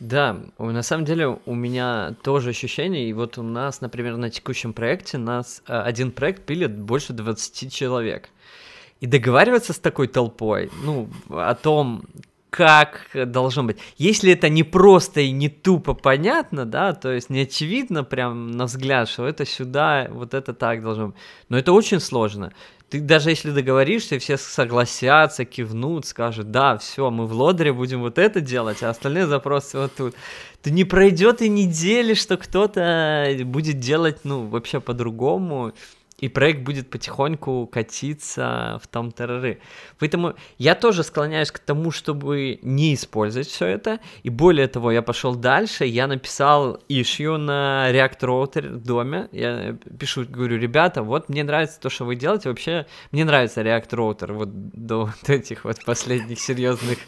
[0.04, 4.74] Да, на самом деле у меня тоже ощущение, и вот у нас, например, на текущем
[4.74, 8.28] проекте нас э, один проект пилит больше 20 человек.
[9.00, 12.04] И договариваться с такой толпой, ну, о том,
[12.50, 13.78] как должно быть.
[13.98, 18.66] Если это не просто и не тупо понятно, да, то есть не очевидно прям на
[18.66, 21.16] взгляд, что это сюда, вот это так должно быть.
[21.48, 22.52] Но это очень сложно
[22.94, 28.20] ты даже если договоришься, все согласятся, кивнут, скажут, да, все, мы в лодере будем вот
[28.20, 30.16] это делать, а остальные запросы вот тут.
[30.62, 35.74] То не пройдет и недели, что кто-то будет делать, ну, вообще по-другому
[36.24, 39.60] и проект будет потихоньку катиться в том терроры.
[40.00, 44.00] Поэтому я тоже склоняюсь к тому, чтобы не использовать все это.
[44.24, 49.28] И более того, я пошел дальше, я написал issue на React Router в доме.
[49.34, 52.48] Я пишу, говорю, ребята, вот мне нравится то, что вы делаете.
[52.48, 57.00] Вообще, мне нравится React Router вот до вот этих вот последних серьезных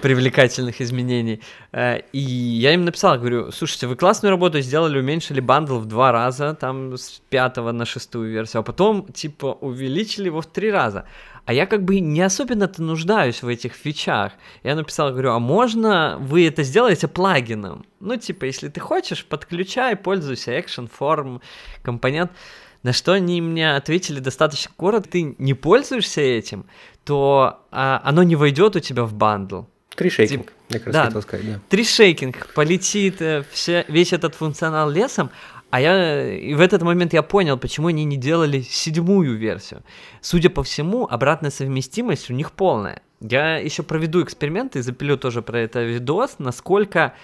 [0.00, 1.40] привлекательных изменений.
[1.72, 6.12] Э, и я им написал, говорю, слушайте, вы классную работу сделали, уменьшили бандл в два
[6.12, 11.04] раза, там с пятого на шестую версию, а потом, типа, увеличили его в три раза.
[11.44, 14.32] А я как бы не особенно-то нуждаюсь в этих фичах.
[14.62, 17.86] Я написал, говорю, а можно вы это сделаете плагином?
[18.00, 21.40] Ну, типа, если ты хочешь, подключай, пользуйся Action Form,
[21.82, 22.32] компонент.
[22.82, 26.66] На что они мне ответили достаточно коротко, ты не пользуешься этим,
[27.04, 29.62] то а, оно не войдет у тебя в bundle.
[29.98, 30.52] Tree shaking, Тип...
[30.68, 31.60] я как раз да, хотел сказать, да.
[31.68, 35.30] Tree shaking, полетит э, все, весь этот функционал лесом,
[35.70, 39.82] А я и в этот момент я понял, почему они не делали седьмую версию.
[40.20, 43.02] Судя по всему, обратная совместимость у них полная.
[43.20, 47.14] Я еще проведу эксперимент и запилю тоже про это видос, насколько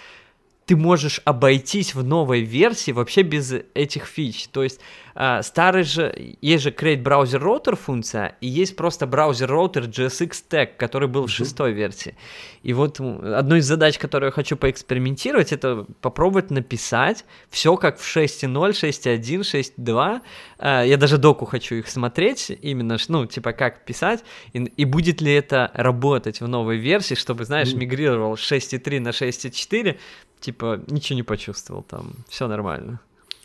[0.67, 4.49] ты можешь обойтись в новой версии вообще без этих фич.
[4.49, 4.81] То есть
[5.15, 10.33] э, старый же, есть же Create Browser Router функция, и есть просто браузер роутер JSX
[10.49, 12.17] Tag, который был в шестой версии.
[12.63, 18.17] И вот одной из задач, которую я хочу поэкспериментировать, это попробовать написать все как в
[18.17, 20.21] 6.0, 6.1, 6.2.
[20.59, 25.21] Э, я даже доку хочу их смотреть, именно, ну, типа, как писать, и, и будет
[25.21, 29.99] ли это работать в новой версии, чтобы, знаешь, мигрировал 6.3 на 6.4,
[30.45, 33.01] типа ничего не почувствовал там, все нормально.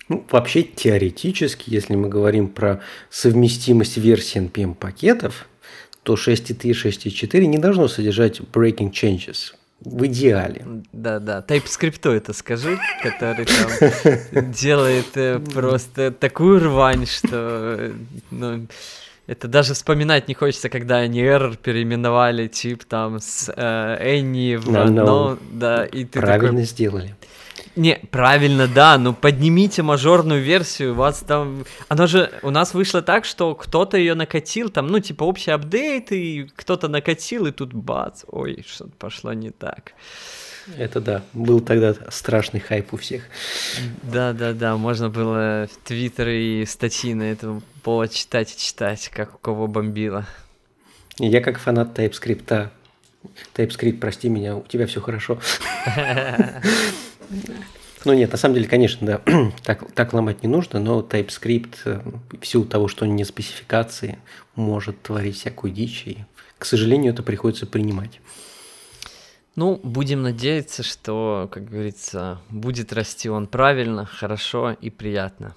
[0.10, 5.48] Ну, вообще теоретически, если мы говорим про совместимость версий NPM пакетов,
[6.04, 10.66] то 6.3 6.4 не должно содержать breaking changes в идеале.
[10.92, 11.46] Да, да.
[11.48, 17.94] TypeScript это скажи, который там делает э, просто такую рвань, что
[18.32, 18.68] ну,
[19.30, 24.68] это даже вспоминать не хочется, когда они error переименовали тип там с э, Энни в
[24.70, 25.40] no, одно, no.
[25.52, 26.64] да, и ты Правильно такой...
[26.64, 27.16] сделали.
[27.76, 31.64] Не, правильно, да, но поднимите мажорную версию, у вас там...
[31.88, 36.12] Оно же у нас вышло так, что кто-то ее накатил, там, ну, типа, общий апдейт,
[36.12, 39.94] и кто-то накатил, и тут бац, ой, что-то пошло не так.
[40.78, 43.24] Это да, был тогда страшный хайп у всех.
[44.04, 49.36] Да, да, да, можно было твиттер и статьи на этом повод читать и читать, как
[49.36, 50.26] у кого бомбило.
[51.18, 52.70] Я как фанат TypeScript.
[53.56, 55.40] TypeScript, прости меня, у тебя все хорошо.
[58.06, 59.22] Ну нет, на самом деле, конечно, да,
[59.64, 62.02] так, так ломать не нужно, но TypeScript э,
[62.40, 64.20] в силу того, что он не спецификации,
[64.56, 66.18] может творить всякую дичь, и,
[66.58, 68.22] к сожалению, это приходится принимать.
[69.56, 75.56] Ну, будем надеяться, что, как говорится, будет расти он правильно, хорошо и приятно.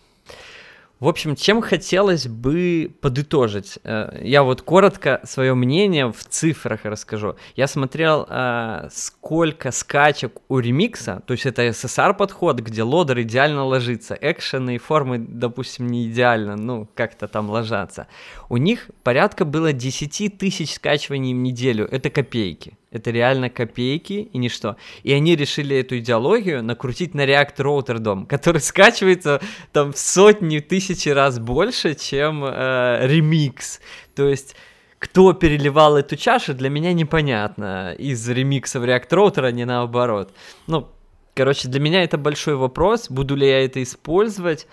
[1.03, 3.81] В общем, чем хотелось бы подытожить?
[3.83, 7.35] Э, я вот коротко свое мнение в цифрах расскажу.
[7.57, 13.65] Я смотрел, э, сколько скачек у ремикса, то есть это SSR подход, где лодер идеально
[13.65, 18.07] ложится, экшены и формы, допустим, не идеально, ну, как-то там ложатся.
[18.49, 22.79] У них порядка было 10 тысяч скачиваний в неделю, это копейки.
[22.93, 24.77] Это реально копейки и ничто.
[25.03, 29.41] И они решили эту идеологию накрутить на React Router DOM, который скачивается
[29.73, 33.81] там в сотни, тысячи раз больше, чем э, ремикс.
[34.15, 34.55] То есть
[35.03, 37.93] кто переливал эту чашу, для меня непонятно.
[37.99, 40.33] Из ремикса в React Router, а не наоборот.
[40.69, 40.89] Ну,
[41.35, 44.69] короче, для меня это большой вопрос, буду ли я это использовать.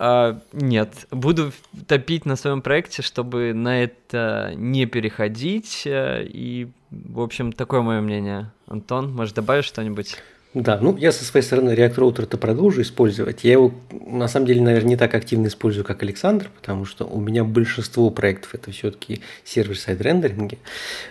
[0.00, 1.52] Э, нет, буду
[1.86, 5.82] топить на своем проекте, чтобы на это не переходить.
[5.84, 8.50] Э, и, в общем, такое мое мнение.
[8.66, 10.16] Антон, может, добавить что-нибудь?
[10.54, 13.44] Да, ну я со своей стороны React Router-то продолжу использовать.
[13.44, 17.20] Я его, на самом деле, наверное, не так активно использую, как Александр, потому что у
[17.20, 20.58] меня большинство проектов это все-таки server-side рендеринги.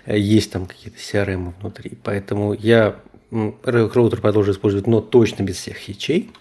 [0.08, 1.94] Есть там какие-то CRM внутри.
[2.04, 2.96] Поэтому я
[3.32, 6.32] Роутер продолжу использовать, но точно без всех фичей.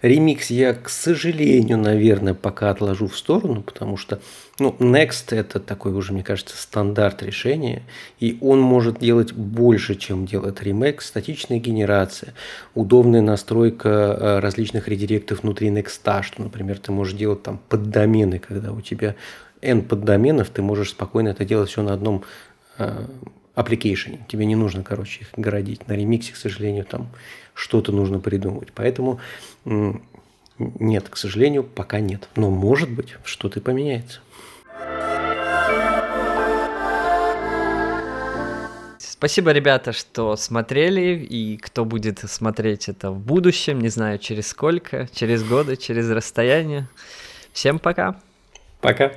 [0.00, 4.20] Ремикс я, к сожалению, наверное, пока отложу в сторону, потому что
[4.58, 7.82] ну, Next это такой уже, мне кажется, стандарт решения,
[8.20, 11.00] и он может делать больше, чем делает Remake.
[11.00, 12.32] Статичная генерация,
[12.74, 18.72] удобная настройка э, различных редиректов внутри Next, что, например, ты можешь делать там поддомены, когда
[18.72, 19.14] у тебя
[19.60, 22.24] N поддоменов, ты можешь спокойно это делать все на одном
[22.78, 23.06] э,
[23.60, 24.20] application.
[24.28, 25.86] Тебе не нужно, короче, их городить.
[25.88, 27.08] На ремиксе, к сожалению, там
[27.54, 28.72] что-то нужно придумывать.
[28.74, 29.20] Поэтому
[30.58, 32.28] нет, к сожалению, пока нет.
[32.36, 34.20] Но может быть, что-то поменяется.
[38.98, 45.08] Спасибо, ребята, что смотрели, и кто будет смотреть это в будущем, не знаю, через сколько,
[45.12, 46.88] через годы, через расстояние.
[47.52, 48.18] Всем пока.
[48.80, 49.12] Пока.